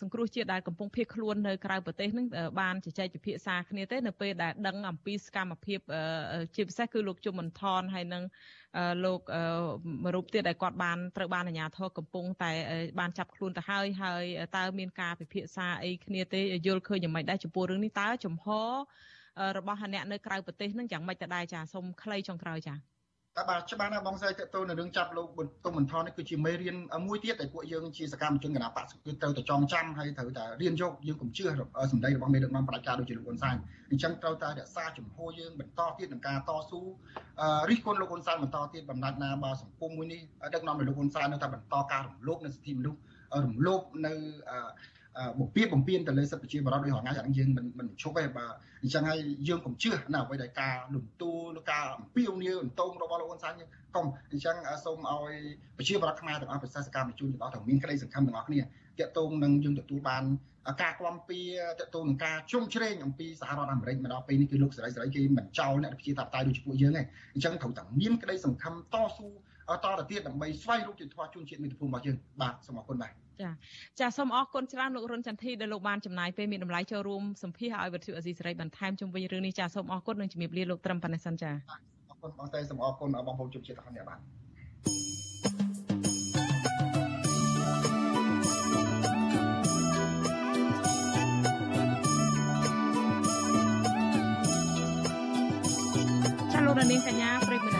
[0.00, 2.26] សង្គ្រោះជាតិដែលកំពុងភៀសខ្លួននៅក្រៅប្រទេសនឹង
[2.60, 5.80] បានជជែកពិភាក្សាគ្នាទេនៅពេលដែលដឹងអំពីសកម្មភាព
[6.56, 8.22] ជាពិសេសគឺលោកជុំមន្ថនហើយនឹង
[9.04, 9.20] លោក
[10.14, 12.50] រូបទៀតដែលគាត់បានត្រូវបានអាជ្ញាធរកំពុងតែ
[13.00, 14.24] បានចាប់ខ្លួនទៅហើយហើយ
[14.56, 18.46] តើមានការពិភាក្សាអីគ្នាទេយល់ឃើញយ៉ាងម៉េចដែរចំពោះរឿងនេះតើចំហ
[19.56, 22.99] របស់អ្នកនៅក្រៅប្រទេសនឹងយ៉ាងម៉េចទៅដែរចាសូមខ្លីចុងក្រោយចាតែ
[23.48, 25.28] បាទច្បាស់ណាស់បងស្រីតទៅនៅរឿងចាប់លោក
[25.64, 26.76] ទុំបន្ថននេះគឺជាមេរៀន
[27.06, 31.44] មួយទៀតដែលពួកយើងជាសកម្មជនគណៈបកគឺត្រូវតែចងចាំហើយត្រូវតែរៀនយកយើងកុំជឿ
[31.92, 33.56] សម្ដីរបស់មេដឹកនាំប្រជាការដូចជាលោកហ៊ុនសែន
[33.90, 36.80] អញ្ចឹងត្រូវតែរក្សាជំហរយើងបន្តទៀតនឹងការតស៊ូ
[37.70, 40.20] រិះគន់លោកហ៊ុនសែនបន្តទៀតបំណាច់ណាបើសង្គមមួយនេះ
[40.54, 43.00] ដឹកនាំដោយលោកហ៊ុនសែននៅតែបន្តការរំលោភនៅសិទ្ធិមនុស្ស
[43.44, 44.12] រំលោភនៅ
[45.40, 48.52] បំពេញបំពេញទៅលើសិទ្ធិប្រជាពលរដ្ឋដូចរងថ្ងៃអានឹងយើងមិនមិនឈប់ទេបាទ
[48.82, 49.18] អញ្ចឹងហើយ
[49.48, 53.52] យើងកុំជឿណាអ្វីដែលការលំទូលការអំពាវនាវអន្តងរបស់លោកហ៊ុនសែន
[53.96, 55.34] កុំអញ្ចឹងសូមឲ្យ
[55.78, 60.24] ប្រជាពលរដ្ឋខ្មែរទាំងអស់ប្រសិទ្ធកម្មជនទាំងអស់ទាំងមានក្តីសង្ឃឹមទាំងអស់គ្នាតាក់ទងនឹងយើងទទួលបាន
[60.82, 61.40] ការគាំពៀ
[61.80, 67.02] តាក់ទងនឹងការជុំជ្រែងអំពីសហរដ្ឋអាមេរិកមកដល់ពេលនេះគឺលោកសេរីសេរីគេមិនចោលអ្នកប្រជាធិបតេយ្យដូចជាពួកយើងទេ
[67.34, 69.26] អញ្ចឹងត្រូវតែមានក្តីសង្ឃឹមតស៊ូ
[69.84, 73.12] តទៅទៀតដើម្បីស្វែងរកយុត្តិធម៌ជូនជាតិមាតុភូមិរបស់យើងបាទសូមអរគុណបាទ
[73.42, 73.50] ចា
[74.00, 81.50] ចាសូមអរគុណច្រើនលោករុនចន្ទធីដែលលោកបានចំណាយពេលមានតម្លៃចូលរួមសម្ភាសឲ្យវិទ្យុអេស៊ីសេរីបន្ថែមជុំវិញរឿងនេះចាសូមអរគុណនិងជំរាបលាលោកត្រឹមប៉ុណ្ណេះសិនចា
[82.10, 84.18] អរគុណបងតែសូមអរគុណបងប្អូនជនជាតិទាំងអស់គ្នាបាទ
[96.70, 97.79] លោកនាងកញ្ញាប្រិយមិត្តស្ដា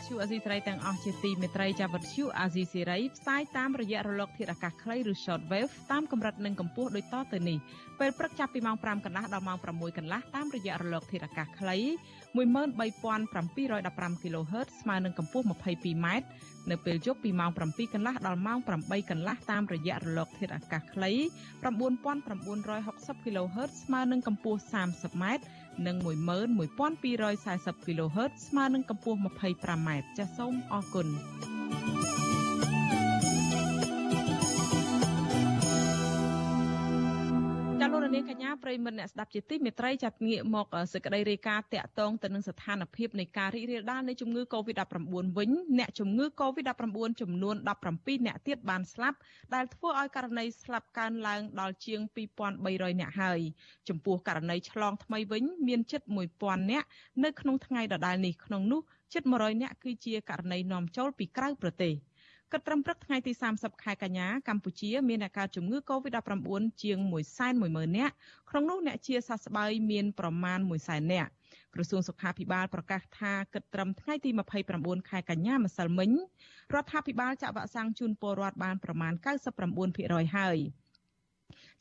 [0.00, 7.58] ទស្សនាការផ្សាយរបស់វិទ្យុអស៊ីសេរីទាំងអស់ជាទីមេត្រីចាវិទ្យុអាស៊ីសេរីផ្សាយតាមរយៈរលកធាតុអាកាសខ្លីឬ shortwave តាមកម្រិតនិងកម្ពស់ដូចតទៅនេះ
[8.00, 11.76] ពេលព្រឹកចាប់ពីម៉ោង5កន្លះដល់ម៉ោង6កន្លះតាមរយៈរលកធាតុអាកាសខ្លី
[12.34, 16.06] 13715 kHz ស្មើនឹងកម្ពស់ 22m
[16.70, 21.12] នៅពេលយប់ពីម៉ោង7កន្លះដល់ម៉ោង8កន្លះតាមរយៈរលកធាតុអាកាសខ្លី
[21.80, 25.24] 9960 kHz ស្មើនឹងកម្ពស់ 30m
[25.86, 31.08] និង11240 kHz ស្មើនឹងកម្ពស់ 25m ចាសសូមអរគុណ
[38.14, 47.56] លោកនាងកញ្ញាប្រិមត្តអ្នកស្ដាប់ជាទីមេត្រីចាត់ងាកមកសេចក្តីរាយការណ៍តាក់ទងទៅនឹងស្ថានភាពនៃការរីករាលដាលនៃជំងឺ Covid-19 វិញអ្នកជំងឺ Covid-19 ចំនួន
[47.90, 49.18] 17អ្នកទៀតបានស្លាប់
[49.54, 53.40] ដែលធ្វើឲ្យករណីស្លាប់កើនឡើងដល់ជាង2300អ្នកហើយ
[53.88, 56.02] ចំពោះករណីឆ្លងថ្មីវិញមានជិត
[56.36, 56.84] 1000អ្នក
[57.24, 58.80] នៅក្នុងថ្ងៃដដែលនេះក្នុងនោះ
[59.12, 61.94] ជិត100អ្នកគឺជាករណីនាំចូលពីក្រៅប្រទេស។
[62.52, 66.48] គិតត្រឹមព្រឹកថ្ងៃទី30ខែកញ្ញាកម្ពុជាមានអ្នកកើតជំងឺ Covid-19
[66.82, 66.98] ជាង
[67.48, 68.14] 110,000នាក់
[68.50, 71.30] ក្នុងនោះអ្នកជាសះស្បើយមានប្រមាណ100,000នាក់
[71.74, 74.30] ក្រសួងសុខាភិបាលប្រកាសថាគិតត្រឹមថ្ងៃទី
[74.70, 76.10] 29ខែកញ្ញាម្សិលមិញ
[76.74, 79.12] រដ្ឋាភិបាលចាក់វ៉ាក់សាំងជូនពលរដ្ឋបានប្រមាណ
[79.74, 80.58] 99%ហើយ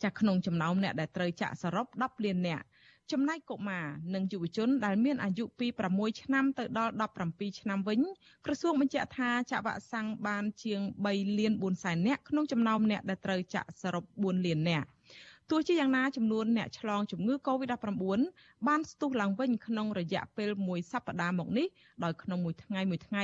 [0.04, 2.66] ចាក់ក្នុងចំណោមអ្នកដែលត្រូវចាក់សរុប10លាននាក់
[3.12, 3.86] ចំណែកកុមារ
[4.16, 6.94] និងយុវជនដែលមានអាយុពី6ឆ្នាំទៅដល់
[7.28, 8.00] 17ឆ្នាំវិញ
[8.46, 14.88] ក្រសួងបញ្ជាក់ថាចាក់វ៉ាក់សាំងបានជាង3លាន4សែននាក់ក្នុងចំណោមអ្នកដែលត្រូវចាក់សរុប4លាននាក់
[15.50, 18.20] ទោះជាយ៉ាងណាចំនួនអ្នកឆ្លងជំងឺ Covid-19
[18.68, 21.68] បានស្ទុះឡើងវិញក្នុងរយៈពេលមួយសប្តាហ៍មកនេះ
[22.04, 23.24] ដោយក្នុងមួយថ្ងៃមួយថ្ងៃ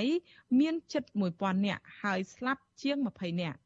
[0.59, 1.03] មានជិត
[1.35, 3.57] 1000នាក់ហើយស្លាប់ជាង20នាក់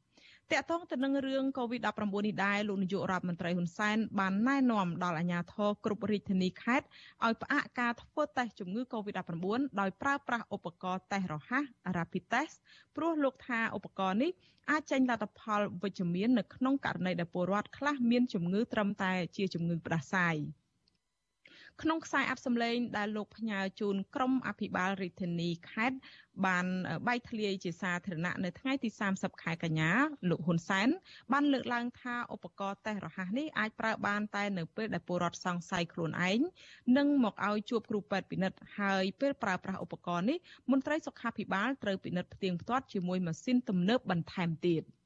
[0.54, 6.86] តកតងទៅនឹងរឿង COVID-19 នេះដែរលោកនាយករដ្ឋមន្ត្រីហ៊ុនសែនបានណែនាំដល់អាជ្ញាធរគ្រប់រាជធានីខេត្ត
[7.26, 11.64] ឲ្យផ្អាកការធ្វើតេស្តជំងឺ COVID-19 ដោយប្រើប្រាស់ឧបករណ៍តេស្តរហ័ស
[11.98, 12.56] Rapid Test
[12.96, 14.32] ព្រោះលោកថាឧបករណ៍នេះ
[14.70, 20.36] អាចចេញលទ្ធផលវិជ្ជមាននៅក្នុងករណីដែលពលរដ្ឋខ្លះមានជំងឺត្រឹមតែជាជំងឺផ្ដាសាយ។
[21.82, 25.98] ក្នុងខ្សែអបសម្លេងដែលលោកផ្ញើជូនក្រុមអភិបាលរាជធានីខេត្ត
[26.46, 26.66] បាន
[27.08, 29.92] បែកធ្លាយជាសាធារណៈនៅថ្ងៃទី30ខែកញ្ញា
[30.30, 30.90] លោកហ៊ុនសែន
[31.32, 36.40] បានលើកឡើងថាឧបករណ៍តេស្តរហ័សនេះអាចប្រើបានតែនៅពេលដែលពលរដ្ឋសង្ស័យខ្លួនឯង
[36.98, 40.38] និងមកឲ្យជួបគ្រូពេទ្យពិនិត្យហើយពេលប្រើប្រាស់ឧបករណ៍នេះ
[40.72, 44.84] មន្ត្រីសុខាភិបាលត្រូវពិនិត្យផ្ទៀងផ្ទាត់ជាមួយម៉ាស៊ីនទំនើបបន្ថែមទៀត។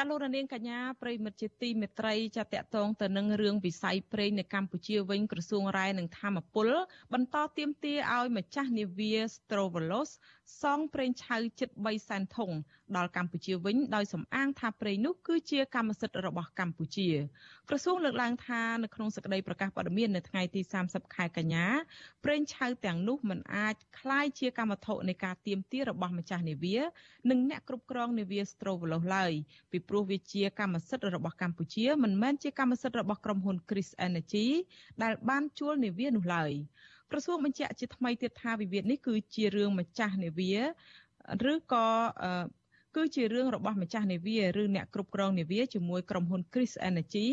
[0.00, 6.68] ចាលោករនាងកញ្ញាប្រិមិត្តជាទីមេត្រីចាតកតងទៅនឹងរឿងវិស័យប្រេងនៅកម្ពុជាវិញក្រសួងរាយនឹងធម្មពល
[7.12, 10.10] បន្តទៀមទាឲ្យម្ចាស់នាវា Strovolos
[10.62, 12.50] សងប្រេងឆៅជិត3សែនធុង
[12.97, 17.09] ដល់កម្ពុជាវិញដោយសំអាងថាប្រេងនោះគឺជាកម្មសិទ្ធិរបស់កម្ពុជា
[17.69, 21.65] ក្រសួងលើកឡើងថានៅក្នុងសេចក្តីប្រកាសព័ត៌មាននៅថ្ងៃទី30ខែកញ្ញា
[22.23, 26.77] ប្រេងឆៅទាំងនោះមិនអាចคล้ายជាកម្មវត្ថុនៃការទៀមទារបស់ម្ចាស់នាវា
[27.29, 29.33] និងអ្នកគ្រប់គ្រងនាវា Strovolos ឡើយ
[29.71, 34.47] ពីព្រោះវាជាកម្មសិទ្ធិរបស់កម្ពុជាមិនមែនជាកម្មសិទ្ធិរបស់ក្រុមហ៊ុន Chris Energy
[35.03, 36.53] ដែលបានជួលនាវានោះឡើយ
[37.11, 40.53] ក្រសួងបញ្ជាក់ជាថ្មីទៀតថាវិវាទនេះគឺជារឿងម្ចាស់នាវា
[41.51, 41.85] ឬក៏
[42.98, 47.26] គឺជារឿងរបស់ម្ចាស់នាវាឬអ្នកគ្រប់គ្រងនាវាជាមួយក្រុមហ៊ុន Chris Energy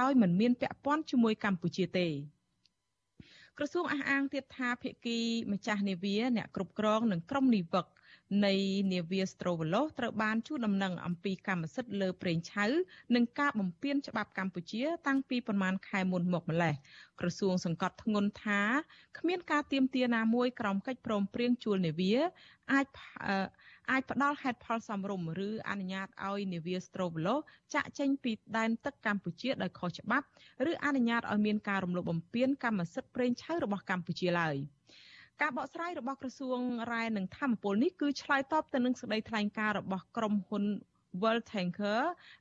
[0.00, 2.08] ដោយមិនមានពាក់ព័ន្ធជាមួយកម្ពុជាទេ
[3.58, 5.18] ក្រសួងអះអាងទៀតថាភាគី
[5.52, 7.86] ម្ចាស់នាវាអ្នកគ្រប់គ្រងនិងក្រុមនិវឹក
[8.46, 8.54] នៃ
[8.92, 12.66] នាវា Strovolos ត្រូវបានជួលដំណឹងអំពីកម្មសិទ្ធិលើប្រេងឆៅ
[13.14, 16.74] និងការបំពានច្បាប់កម្ពុជា តាំងពីប្រមាណខែមុនមកម្លេះ
[17.20, 18.62] ក្រសួងសង្កត់ធ្ងន់ថា
[19.18, 22.14] គ្មានការទៀមទាណាមួយក្រោមកិច្ចព្រមព្រៀងជួលនាវា
[22.72, 22.86] អាច
[23.90, 27.34] អាចផ្ដល់ហេតុផលសមរម្យឬអនុញ្ញាតឲ្យនាវា Strovolo
[27.74, 30.26] ចាក់ចេញពីដែនទឹកកម្ពុជាដោយខុសច្បាប់
[30.70, 34.56] ឬអនុញ្ញាតឲ្យមានការរំលោភបំពានកម្មសិទ្ធិប្រេងឆៅរបស់កម្ពុជាឡើយ
[35.40, 36.60] ការបកស្រាយរបស់ក្រសួង
[36.92, 40.64] រ៉ែនិងធម្មពលនេះគឺឆ្លើយតបទៅនឹងសេចក្តីថ្លែងការណ៍របស់ក្រុមហ៊ុន
[41.22, 42.00] World Tanker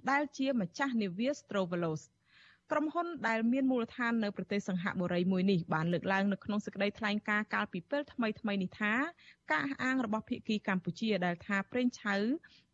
[0.10, 2.02] ដែលជាម្ចាស់នាវា Strovolos
[2.72, 8.94] ក្រុមហ៊ុនដែលមានមូលដ្ឋាននៅប្រទេសសង្ហបុរីមួយនេះបានលើកឡើងនៅក្នុងសេចក្តីថ្លែងការណ៍កាលពីពេលថ្មីថ្មីនេះថា
[9.52, 12.16] ការអះអាងរបស់ភាគីកម្ពុជាដែលថាប្រេងឆៅ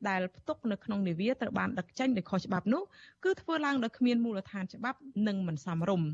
[0.10, 2.84] ដែលផ្ទុកនៅក្នុងនាវាត្រូវបានដឹកចេញដោយខុសច្បាប់នោះ
[3.24, 6.10] គឺធ្វើឡើងដោយគ្មានមូលដ្ឋានច្បាប់និងមិនសមរម្យ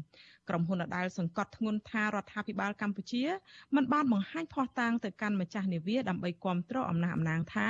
[0.50, 3.24] ក្រុមហ៊ុនដែលសង្កត់ធ្ងន់ថារដ្ឋាភិបាលកម្ពុជា
[3.76, 7.68] មិនបានបង្ហាញភស្តុតាងទៅកាន់ម្ចាស់នាវាដើម្បីគ្រប់គ្រងអំណះអំណាងថា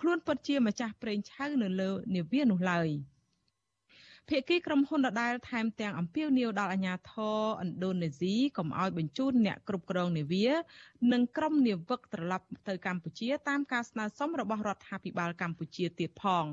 [0.00, 2.90] ខ្លួនពិតជាម្ចាស់ប្រេងឆៅនៅលើនាវានោះឡើយ។
[4.30, 10.46] ភាគីក្រុមហ៊ុនដដែលថែមទាំងអំពាវនាវដល់អាជ្ញាធរឥណ្ឌូនេស៊ីកុំឲ្យបញ្ជូនអ្នកគ្រប់គ្រងនាវា
[11.12, 16.44] និងក្រុមនាវិកត្រឡប់ទៅកម្ពុជាតាមការស្នើសុំរបស់រដ្ឋាភិបាលកម្ពុជាទៀតផង។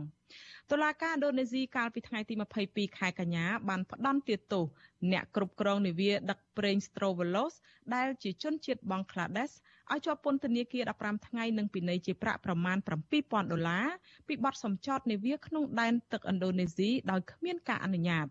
[0.71, 2.33] តុលាការឥណ្ឌូនេស៊ីកាលពីថ្ងៃទី
[2.65, 4.65] 22ខែកញ្ញាបានផ្ដន្ទាទោស
[5.11, 7.53] អ្នកគ្រប់គ្រងនាវាដឹកប្រេង Strovolos
[7.95, 9.51] ដែលជាជនជាតិបង់ក្លាដេស
[9.91, 12.77] ឲ្យជាប់ពន្ធនាគារ15ថ្ងៃនិងពិន័យជាប្រាក់ប្រមាណ
[13.15, 13.85] 7000ដុល្លារ
[14.27, 18.27] ពីបទសម្ចតនាវាក្នុងដែនទឹកឥណ្ឌូនេស៊ីដោយគ្មានការអនុញ្ញាត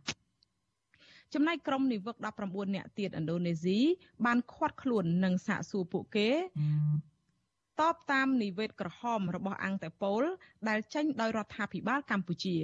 [1.35, 3.79] ចំណែកក្រុមនិវឹក19នាក់ទៀតឥណ្ឌូនេស៊ី
[4.27, 6.29] បានឃាត់ខ្លួននិងសាកសួរពួកគេ
[7.81, 10.23] តបតាមនិវេតក្រហមរបស់អង្គតេប៉ូល
[10.68, 12.57] ដែលចេញដោយរដ្ឋាភិបាលកម្ពុជា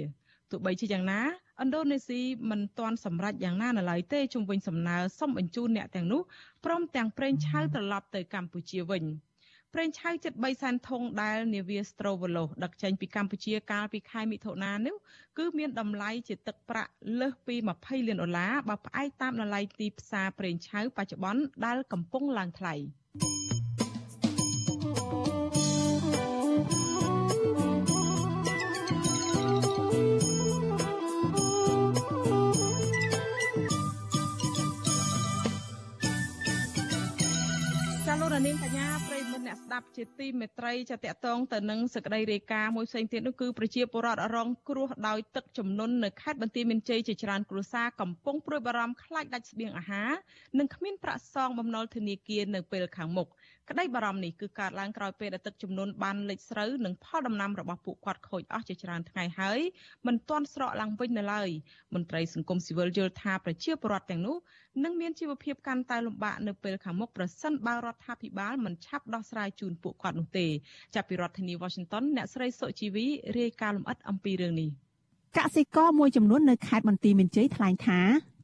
[0.51, 1.21] ទោះបីជាយ៉ាងណា
[1.61, 6.21] ឥណ្ឌូនេស៊ីមិនទាន់សម្រេចយ៉ាងណានៅឡើយទេជុំវិញសំណើសុំបញ្ជូនអ្នកទាំងនោះ
[6.65, 9.03] ព្រមទាំងប្រេងឆៅត្រឡប់ទៅកម្ពុជាវិញ
[9.73, 14.95] ប្រេងឆៅជិត3សែនធុងដែលនាវា Strovolos ដឹកចេញពីកម្ពុជាកាលពីខែមិថុនានេះ
[15.37, 22.75] គឺមានតម្លៃជាទឹកប្រាក់លើសពី20លានដុល្លារបើផ្អែកតាមតម្លៃទីផ្សារប្រេងឆៅបច្ចុប្បន្នដែលកំពុងឡើងថ្លៃ។
[38.45, 50.11] នាងកញ្ញាប្រិយមិត្តអ្នកស្ដាប់ជាទីមេត្រីចាតតងទៅនឹងសក្តីរាយការណ៍មួយផ្សេងទៀតនោះគឺប្រជាពលរដ្ឋរងគ្រោះដោយទឹកជំនន់នៅខេត្តបន្ទាយមានជ័យជាច្រើនគ្រួសារកំពុងព្រួយបារម្ភខ្លាចដាច់ស្បៀងអាហារ
[50.59, 53.27] និងគ្មានប្រាក់សងបំណុលធនាគារនៅពេលខាងមុខ
[53.71, 59.59] ក្តីបារម្ភនេះគឺកើតឡើងក្រោយពេលដែលទឹកជំនន់បានលិចស្រូវនិងផលដំណាំរបស់ពួកគាត់ខូចអស់ជាច្រើនថ្ងៃហើយ
[60.07, 61.49] មិនទាន់ស្រកឡើងវិញនៅឡើយ
[61.93, 64.37] មន្ត្រីសង្គមស៊ីវិលយល់ថាប្រជាពលរដ្ឋទាំងនោះ
[64.83, 70.47] នឹងមានជីវភាពកាន់តែលំបាកនៅពេលខាងមុខប្រសិនបើរដ្ឋាភិបាលមិនឆាប់ដោះស្រាយជូនពួកគាត់នោះទេ
[70.95, 73.05] ចាប់ពីរដ្ឋធានី Washington អ្នកស្រីសុជីវី
[73.39, 74.69] រាយការណ៍លម្អិតអំពីរឿងនេះ
[75.37, 77.99] កសិករមួយចំនួននៅខេត្តបន្ទាយមានជ័យថ្លែងថា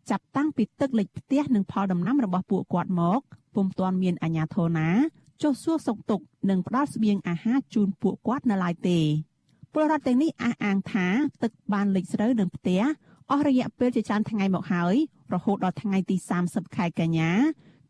[0.09, 3.19] ចាប់តាំងពីទឹកលិចផ្ទះនិងផលដំណាំរបស់ពួកគាត់មក
[3.55, 4.89] ពុំទាន់មានអាជ្ញាធរណា
[5.41, 8.99] ចុះសួរសុខទុក្ខនិងផ្ដល់ស្បៀងអាហារជូនពួកគាត់នៅឡើយទេ
[9.73, 11.07] ពលរដ្ឋទាំងនេះអះអាងថា
[11.43, 12.81] ទឹកបានលិចស្រូវនឹងផ្ទះ
[13.31, 14.95] អស់រយៈពេលជាច្រើនថ្ងៃមកហើយ
[15.33, 17.31] រហូតដល់ថ្ងៃទី30ខែកញ្ញា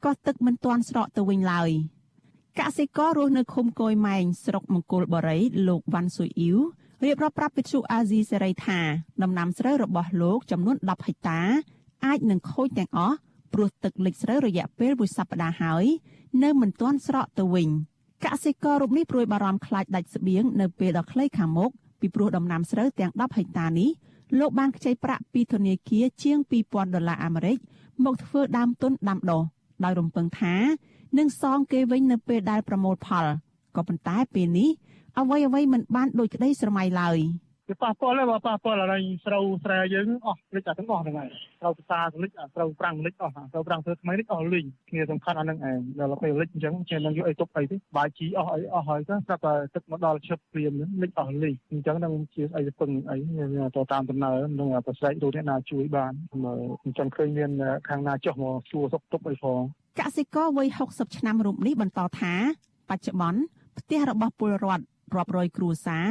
[0.05, 1.69] ក៏ទឹកមិនទាន់ស្រកទៅវិញឡើយ
[2.59, 6.57] កសិកររស់នៅឃុំកយម៉ែងស្រុកមង្គលបុរីលោកវ៉ាន់ស៊ុយអ៊ីវ
[7.03, 8.79] រៀបរាប់ប្រាប់វិទ្យុអាស៊ីសេរីថា
[9.23, 11.41] ដំណាំស្រូវរបស់លោកចំនួន10ហិកតា
[12.05, 13.17] អាចនឹងខូចទាំងអស់
[13.53, 15.85] ព្រោះទឹកលិចស្រូវរយៈពេលមួយសប្តាហ៍ហើយ
[16.43, 17.69] នៅមិនទាន់ស្រកទៅវិញ
[18.25, 23.89] កសិកររូបនេះព្រួយបារម្ភខ្លាចដាច់ស្បៀងនៅពេលដ៏ខ្លីខាងមុខពីព្រោះដំណាំស្រូវទាំង10ហិកតានេះ
[24.39, 26.37] លោកបានខ្ចីប្រាក់ពីធនាគារជាង
[26.67, 27.57] 2000ដុល្លារអាមេរិក
[28.03, 29.41] មកធ្វើដើមទុនដាំដុះ
[29.83, 30.55] ដោយរំពឹងថា
[31.17, 33.25] នឹងសងគេវិញនៅពេលដែលប្រមូលផល
[33.75, 34.69] ក៏ប៉ុន្តែពេលនេះ
[35.19, 37.19] អ្វីអ្វីមិនបានដូចក្តីស្រមៃឡើយ។
[37.69, 41.29] វាប៉ះពាល់ហើយបើប៉ះពាល់អរិញស្រូវស្រែយើងអស់លិចអាទាំងអស់ហ្នឹងហើយ
[41.61, 53.17] ស្រូវផ្សារលិចអាស្រូវប្រាំងលិចអស់ស្រូវប្រាំងធ្វើថ្មីលិចអស់លីងគ្នាសំខាន់អាហ្នឹងឯងដល់ពេលលិចអញ្ចឹងចេះនឹងយកអីទុកអីទេបាយជីអស់អីអស់ហើយទៅស្រាប់តែទឹកមកដល់ឈឹបព្រាមហ្នឹងលិចអស់លីងអញ្ចឹងនឹងជាអីពឹងអី
[53.75, 56.11] ទៅតាមដំណើរនឹងប្រស្រែកទូអ្នកណាជួយបាន
[56.85, 57.51] អញ្ចឹងឃើញមាន
[57.89, 59.61] ខាងណាចុះមកសួរសុខទុក្ខអីផង
[59.99, 62.33] កសិករវ័យ60ឆ្នាំរូបនេះបន្តថា
[62.89, 63.41] បច្ចុប្បន្ន
[63.79, 64.85] ផ្ទះរបស់ពលរដ្ឋ
[65.15, 66.07] រាប់រយគ្រួសារ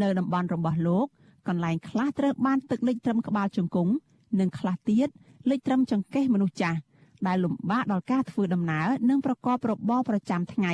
[0.00, 1.06] នៅតំបន់របស់លោក
[1.48, 3.92] កន្លែងខ្លះត្រូវបានទឹកលិចត្រឹមក្បាលជង្គង់
[4.40, 5.08] និងខ្លះទៀត
[5.50, 6.78] លិចត្រឹមចង្កេះមនុស្សចាស់
[7.26, 10.72] ដែលលំបាកដល់ការធ្វើដំណើរនិងប្រកបរបរប្រចាំថ្ងៃ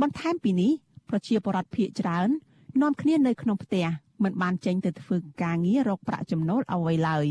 [0.00, 0.70] បន្ថែមពីនេះ
[1.08, 2.28] ប្រជាពលរដ្ឋភៀសច្រើន
[2.82, 3.86] នាំគ្នានៅក្នុងផ្ទះ
[4.22, 7.26] មិនបានចេញទៅធ្វើការងាររកប្រាក់ចំណូលអ្វីឡើយ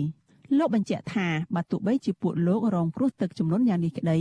[0.58, 4.20] លោកបញ្ជាក់ថាបើទោះបីជាពួកលោករងគ្រោះទឹកចំនួនយ៉ាងនេះក្តី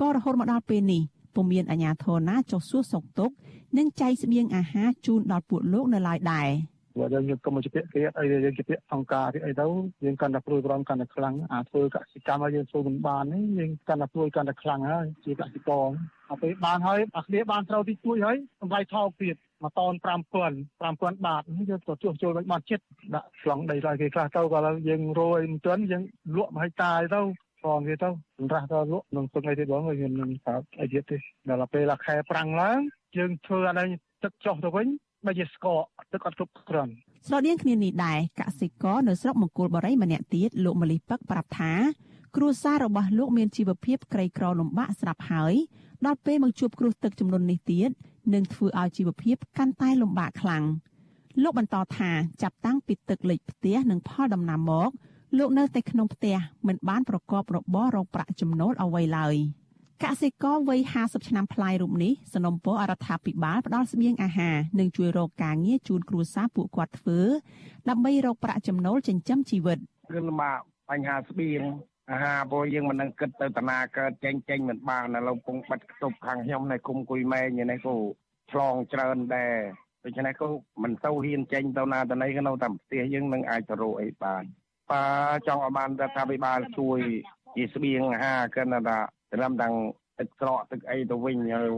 [0.00, 1.02] ក៏រហូតមកដល់ពេលនេះ
[1.34, 3.34] ពុំមានអាជ្ញាធរណាចុះសួរសុខទុក្ខ
[3.78, 6.50] និងចែកស្បៀងអាហារជូនដល់ពួកលោកនៅឡើយដែរ។
[6.98, 9.66] ព្រោះយើងយើងកុំជាពាក្យគេអីយើងជាពាក្យអង្គការអីទៅ
[10.04, 15.88] យើងកាន់តែព្រួយបារម្ភកាន់តែខ្លាំងអាធ្វើកសិកម្មឲ្យយើងធ្វើមិនបាននេះយើងកាន់តែព្រួយកាន់តែខ្លាំងហើយជាកសិករ
[16.28, 26.02] ដល់ពេលបានហើយអាគ្នាបានត្រូវទីជួយហើយតម្លៃថោកទៀតមួយតោន5000 5000បាតយើងក៏ជួសជុលវិញបានចិត្តដាក់ឆ្លងដីឲ្យគេខ្លះទៅក៏យើងរោយមិនទាន់យើង
[26.36, 27.20] លក់មួយហិកតាទៅ
[27.62, 31.16] ផងគេទៅសម្រាប់ទៅលក់នឹងទឹកអីទៀតបងយើងនឹងប្រាប់អីទៀតទេ
[31.50, 32.78] ដល់ពេលខែប្រាំងឡើង
[33.16, 33.88] យើងធ្វើអានេះ
[34.24, 34.86] ទឹកចុះទៅវិញ
[35.26, 36.92] បើជាស្កកទឹកអត់គ្រប់គ្រាន់
[37.26, 41.72] ស្រដៀងគ្នានេះដែរកសិករនៅស្រុកមង្គលបុរីម្នាក់ទៀតលោកម្លីពឹកប្រាប់ថា
[42.36, 45.54] គ្រួសាររបស់លោកមានជីវភាពក្រីក្រលំបាកស្រាប់ហើយ
[46.06, 47.90] ដល់ពេលមកជួបគ្រោះទឹកចំនួននេះទៀត
[48.34, 50.64] នឹងធ្វើឲ្យជីវភាពកាន់តែលំបាកខ្លាំង
[51.42, 52.10] លោកបន្តថា
[52.42, 54.90] ចាប់តាំងពីទឹកលិចផ្ទះនិងផលដំណាំមក
[55.36, 59.36] លោកនៅតែក្នុងផ្ទះមិនបានប្រកបរបររកប្រាក់ចំណូលអ្វីឡើយ។
[60.04, 67.18] កសិករវ័យ50ឆ្នាំប្លាយរូបនេះសនំពរអរដ្ឋាភិបាលផ្ដល់ស្បៀងអាហារនិងជួយរកការងារជូនគ្រួសារពួកគាត់ធ្វើ
[67.88, 69.78] ដើម្បីរកប្រាក់ចំណូលចិញ្ចឹមជីវិត
[70.12, 70.58] គឺលំបាក
[70.90, 71.62] បញ្ហាស្បៀង
[72.10, 77.94] អាហារព្រោះយើងមិននឹងគិតទៅតាណាកើតចេញចេញមិនបានឥឡូវពងបាត់ខ្ទប់ខាងខ្ញុំនៅគុំគុយម៉ែងនេះគូ
[78.50, 79.54] ឆ្លងច្រើនដែរ
[80.04, 80.48] ដូច្នេះគូ
[80.82, 84.44] មិនទៅហ៊ានចេញទៅណាទៅណីក៏នៅតែផ្ទះយើងនឹងអាចទៅរកអីបាន
[84.90, 85.04] ប៉ា
[85.46, 87.00] ចង់ឲ្យបានរដ្ឋាភិបាលជួយ
[87.56, 88.98] ជាស្បៀងអាហារកិនថា
[89.32, 89.74] ត្រឹមទាំង
[90.18, 91.72] ទឹកស្រកទឹកអីទៅវិញហើយ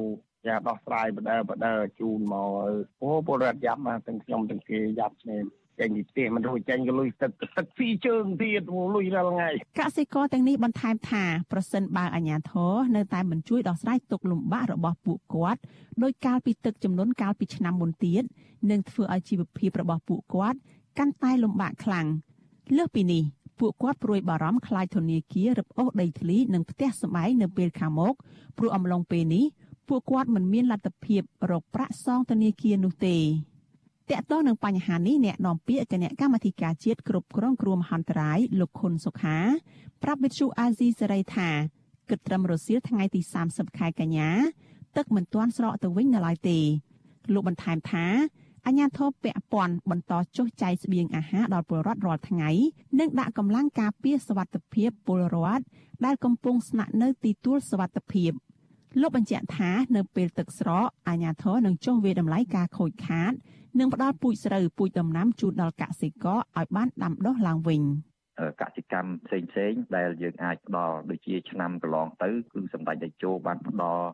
[0.47, 2.51] យ៉ាដោះស្រាយបដិបដិជូនមក
[3.03, 5.39] អូពលរដ្ឋយ៉ាប់មកទាំងខ្ញុំទាំងគេយ៉ាប់គ្នា
[5.81, 8.63] ចេញពីផ្ទះមិនរួចចេញក៏លុយទឹកទឹកស៊ីជើងទៀត
[8.95, 9.51] លុយរាល់ថ្ងៃ
[9.81, 15.61] កសិករទាំងនេះបន្ថែមថាប្រសិនបើអាជ្ញាធរនៅតែមិនជួយដោះស្រាយទុកលំបាករបស់ពួកគាត់
[16.03, 18.23] ដោយកាលពីទឹកចំនួនកាលពីឆ្នាំមុនទៀត
[18.71, 20.59] នឹងធ្វើឲ្យជីវភាពរបស់ពួកគាត់
[20.99, 22.07] កាន់តែលំបាកខ្លាំង
[22.77, 23.23] លើសពីនេះ
[23.59, 28.15] ពួកគាត់ព្រួយបារម្ភខ្លាចធនាគាររឹបអូសដីធ្លីនិងផ្ទះសម្បែងនៅពេលខាងមុខ
[28.59, 29.45] ព្រោះអំឡុងពេលនេះ
[29.89, 33.17] ពួកគាត់មិនមានលទ្ធភាពរកប្រាក់សងធនាគារនោះទេ
[34.11, 39.39] តកតងនឹងបញ្ហានេះអ្នកនាំពាក្យគណៈកម្មាធិការជាតិគ្រប់គ្រងគ្រោះមហន្តរាយលោកខុនសុខា
[40.03, 41.49] ប្រាប់វិទ្យុអាស៊ីសេរីថា
[42.09, 44.31] គិតត្រឹមរសៀលថ្ងៃទី30ខែកញ្ញា
[44.97, 46.59] ទឹកមិនទាន់ស្រកទៅវិញនៅឡើយទេ
[47.33, 48.07] លោកបន្ថែមថា
[48.67, 52.51] អាជ្ញាធរពាក់ព័ន្ធបន្តចុះចាយស្បៀងអាហារដល់ពលរដ្ឋរាល់ថ្ងៃ
[53.01, 55.65] និងដាក់កម្លាំងការពារសុវត្ថិភាពពលរដ្ឋ
[56.05, 58.33] ដែលកំពុងស្នាក់នៅទីទួលសុវត្ថិភាព
[59.01, 63.33] លោកបញ្ជាក់ថានៅពេលទឹកស្រកអាជ្ញាធរនឹងចុះវាតម្លៃការខូចខាត
[63.79, 67.83] និងផ្ដល់ពូជស្រូវពូជដំណាំជូនដល់កសិករឲ្យបានដាំដុះឡើងវិញ។
[68.61, 74.07] កសិកម្មផ្សេងផ្សេងដែលយើងអាចផ្ដល់ដូចជាឆ្នាំកន្លងទៅគឺសម្ដេចតេជោបានផ្ដល់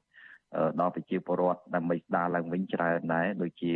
[0.80, 3.74] ដល់ប្រជាពលរដ្ឋដើម្បីស្ដារឡើងវិញច្រើនដែរដូចជា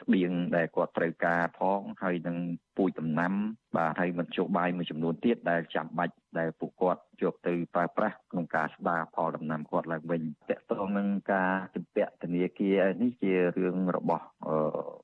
[0.00, 2.36] ស្បៀងដែលគាត់ត្រូវការផងហើយនឹង
[2.76, 3.32] ពូជដំណាំ
[3.76, 14.24] បាទហើយមធ្យោបាយមួយចំនួនទៀតដែលចាំបាច់ដែលពួកគាត់យកទៅប្រើប្រាស់ក្នុងការស្ដារផលដំណាំគាត់ឡើងវិញតកតងនឹងការជំពាក់ធនាគារនេះជារឿងរបស់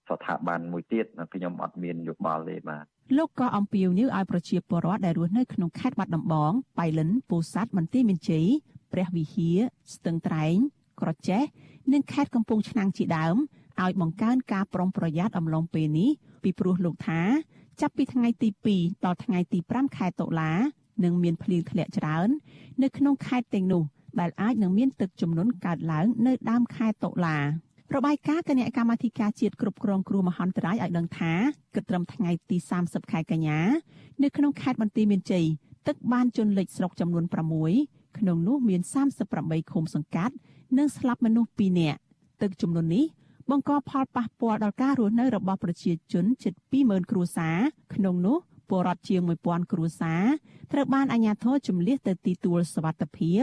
[0.08, 2.84] ស្ថាប័នមួយទៀតខ្ញុំអត់មានយោបល់ទេបាទ
[3.16, 8.46] លោកក៏អំពាវនាវឲ្យប្រជាពលរដ្ឋដែលរស់នៅក្នុងខេត្តបាត់ដំបងបៃលិនពោធិ៍សាត់បន្ទាយមានជ័យ
[8.92, 9.58] ព្រះវិហារ
[9.94, 10.56] ស្ទឹងត្រែង
[11.00, 11.42] ក្រចេះ
[11.92, 13.36] និងខេត្តកំពង់ឆ្នាំងជាដើម
[13.84, 16.10] ឲ្យបង្កើនការប្រុងប្រយ័ត្នអំឡុងពេលនេះ
[16.42, 17.20] ពីព្រោះលោកថា
[17.80, 20.52] ចាប់ពីថ្ងៃទី2ដល់ថ្ងៃទី5ខែតុលា
[21.04, 22.28] នឹងមានភ្លៀងធ្លាក់ច្រើន
[22.82, 23.82] នៅក្នុងខេត្តទាំងនោះ
[24.20, 27.38] ដែលអាចនឹងមានទឹកជំនន់កើតឡើងនៅដើមខែតុលា
[27.94, 31.32] របាយការណ៍គណៈកម្មាធិការជាតិគ្រប់គ្រងគ្រោះមហន្តរាយឲ្យដឹងថា
[31.74, 33.60] គិតត្រឹមថ្ងៃទី30ខែកញ្ញា
[34.22, 35.44] នៅក្នុងខេត្តបន្ទាយមានជ័យ
[35.88, 37.24] ទឹកបានជន់លិចស្រុកចំនួន
[37.70, 38.80] 6ក្នុងនោះមាន
[39.26, 40.34] 38ឃុំសង្កាត់
[40.78, 41.98] និងស្លាប់មនុស្ស2នាក់
[42.42, 43.04] ទឹកចំនួននេះ
[43.51, 47.57] បង្កផលប៉ះពាល់ដល់ការរស់នៅរបស់ប្រជាជនជិត20000គ្រួសារ
[47.94, 48.36] ក្នុងនោះ
[48.68, 50.24] ពលរដ្ឋជាង1000គ្រួសារ
[50.72, 53.42] ត្រូវបានអាជ្ញាធរជំនះទៅទីទួលសវត្ថភាព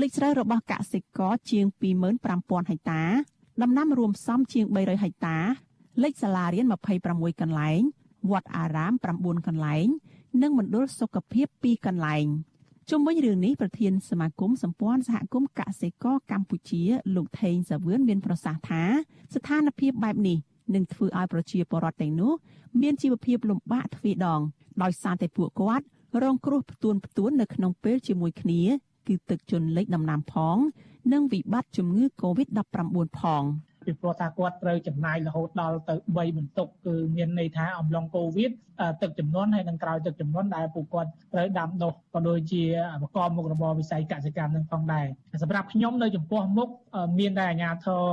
[0.00, 1.66] លេខស្រូវរបស់កសិករជាង
[2.22, 3.02] 25000ហិកតា
[3.62, 5.38] ដំណាំរួមផ្សំជាង300ហិកតា
[6.02, 6.66] លេខសាលារៀន
[7.04, 7.80] 26កន្លែង
[8.30, 9.86] វត្តអារាម9កន្លែង
[10.42, 12.26] និងមណ្ឌលសុខភាព2កន្លែង។
[12.94, 16.82] ជុំវិញរឿងនេះប្រធានសមាគមសម្ព័ន្ធសហគមន៍កសិករកម្ពុជា
[17.16, 18.82] លោកថេងសាវឿនមានប្រសាសន៍ថា
[19.34, 20.38] ស្ថានភាពបែបនេះ
[20.74, 22.32] នឹងធ្វើឲ្យប្រជាពលរដ្ឋទាំងនោះ
[22.80, 24.40] មានជីវភាពលំបាកទ្វេដង
[24.82, 25.86] ដោយសារតែពួកគាត់
[26.22, 28.62] រងគ្រោះផ្ទួនផ្ទួននៅក្នុងពេលជាមួយគ្នា
[29.06, 30.56] គឺទឹកជន់លិចដំណាំផង
[31.12, 33.44] និងវិបត្តិជំងឺ Covid-19 ផង។
[33.86, 38.52] ពីព្រោះថាគាត់ត្រូវចំណាយរហូតដល់ទៅ3បន្ទុកគឺមានន័យថាអំឡុងកូវីដ
[39.02, 42.62] ទឹកចំនួនហើយនឹងក្រោយទឹកចំនួនដែលពួកគាត់ត្រូវដាំដុះក៏ដូចជា
[43.02, 45.06] ប្រកបមុខរបរវិស័យកសិកម្មនឹងផងដែរ
[45.42, 46.68] សម្រាប់ខ្ញុំនៅចំពោះមុខ
[47.18, 48.04] មានតែអាជ្ញាធរ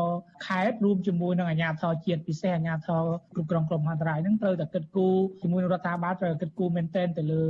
[0.45, 3.03] ខេត្តរួមជាមួយនឹងអាជ្ញាធរជាតិពិសេសអាជ្ញាធរ
[3.33, 7.41] គ្រប់គ្រងគ្រោះមហន្តរាយនឹងត្រូវតែគិតគូរជាមួយនឹងរដ្ឋាភិបាលត្រូវគិតគូរមែនទែនទៅលើ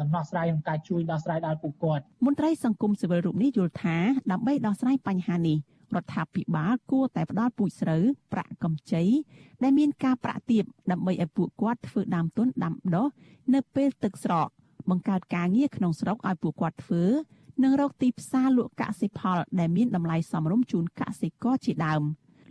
[0.00, 3.96] ដំណោះស្រាយក្នុងការជួយដោះស្រាយដល់ពួកគាត់មន្ត្រីសង្គមស៊ីវិលរូបនេះយល់ថា
[4.32, 5.58] ដើម្បីដោះស្រាយបញ្ហានេះ
[5.96, 9.04] រដ្ឋាភិបាលគួរតែផ្ដល់ពូជស្រូវប្រាក់កម្ចី
[9.62, 13.06] ដែលមានការប្រាក់ទាបដើម្បីឲ្យពួកគាត់ធ្វើដើមទុនដាំដុះ
[13.54, 14.48] នៅពេលទឹកស្រក
[14.90, 17.04] បង្កើតការងារក្នុងស្រុកឲ្យពួកគាត់ធ្វើ
[17.62, 22.02] និងរកទីផ្សារលក់កសិផល ដែលមានតម្លៃសមរម្យជូនកសិករជាដើម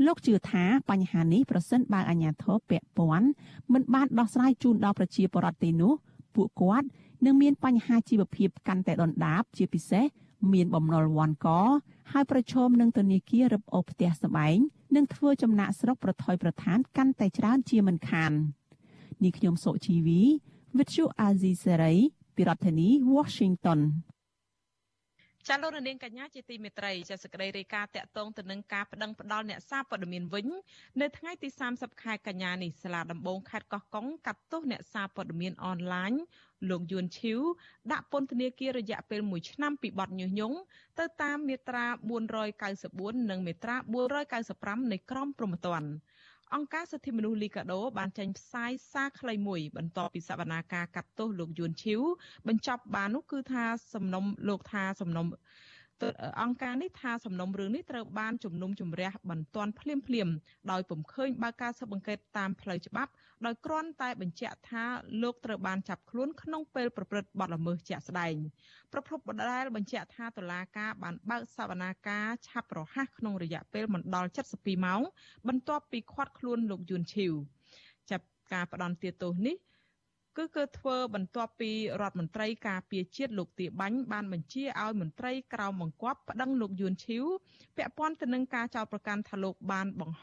[0.06, 3.28] លោកជឿថាបញ្ហានេះប្រសិនបើអាជ្ញាធរពាក់ព័ន្ធ
[3.74, 5.94] មិនបានដោះស្រាយជូនដល់ប្រជាពលរដ្ឋទេនោះ
[6.36, 6.88] ពួកគាត់
[7.26, 10.06] នឹងមានបញ្ហាជីវភាពកាន់តែដុនដាបជាពិសេស
[10.54, 11.48] មានបំណុលវ៉ាន់ក
[12.12, 14.58] ហើយប្រឈមនឹងធនាគាររឹបអូសផ្ទះសម្បែង
[14.96, 18.32] និងធ្វើចំណាក់ស្រុកប្រថុយប្រឋានកាន់តែច្រើនជាមិនខាន
[19.24, 20.22] នេះខ្ញុំសុជីវី
[20.78, 21.98] With you Azizi Serai
[22.36, 23.80] ពីរដ្ឋធានី Washington
[25.50, 30.48] ចាលោកនាងកញ្ញាជាទីមេត្រីចាសក្តីរាយការណ៍តាក់ទងទៅនឹងការប្តឹងផ្តល់អ្នកសារព័ត៌មានវិញ
[31.02, 36.14] នៅថ្ងៃទី30ខែកញ្ញានេះសាលាដំបងខេត្តកោះកុងកាត់ទោសអ្នកសារព័ត៌មានអនឡាញ
[36.70, 37.40] លោកយួនឈីវ
[37.92, 40.58] ដាក់ពន្ធនាគាររយៈពេល1ឆ្នាំពីបទញុះញង់
[41.00, 41.86] ទៅតាមមាត្រា
[42.58, 43.76] 494និងមាត្រា
[44.34, 45.90] 495នៃក្រមព្រហ្មទណ្ឌ
[46.56, 52.02] អង្គការសិទ្ធិមនុស្សលីកាដូបានចេញផ្សាយសារខ្លីមួយបន្ទាប់ពីសវនាការកាត់ទោសលោកយួនឈីវ
[52.48, 55.26] បញ្ចប់បាននោះគឺថាសំណុំលោកថាសំណុំ
[56.42, 60.30] អង្គការនេះថាសំណុំរឿងនេះត្រូវបានជំនុំជម្រះបន្ទាន់ភ្លាមភ្លាម
[60.72, 63.12] ដោយពុំឃើញបើកការស៊ើបអង្កេតតាមផ្លូវច្បាប់
[63.46, 64.84] ដោយគ្រាន់តែបញ្ជាក់ថា
[65.22, 68.36] លោកត្រូវបានចាប់ខ្លួនក្នុងពេលប្រព្រឹត្តបទល្មើសជាក់ស្ដែង
[68.94, 75.02] ប្រភពបដែលបញ្ជាក់ថាតុលាការបានបើកសវនាការឆាប់រហ័សក្នុងរយៈពេលមិនដល់72ម៉ោង
[75.48, 77.34] បន្ទាប់ពីឃាត់ខ្លួនលោកយួនឈីវ
[78.12, 79.56] ចាប់ការផ្ដន់ទោសនេះ
[80.38, 81.72] គឺគឺធ្វើបន្ទាប់ពី
[82.02, 87.24] រដ្ឋមន្ត្រីការពារជាតិលោកទាបាញ់បានបញ្ជាឲ្យមន្ត្រីក្រៅបង្គាប់ប្តឹងលោកយួនឈីវ
[87.78, 90.16] ពាក់ព័ន្ធទៅនឹងការចោទប្រកាន់ថាលោកបានបង្ហ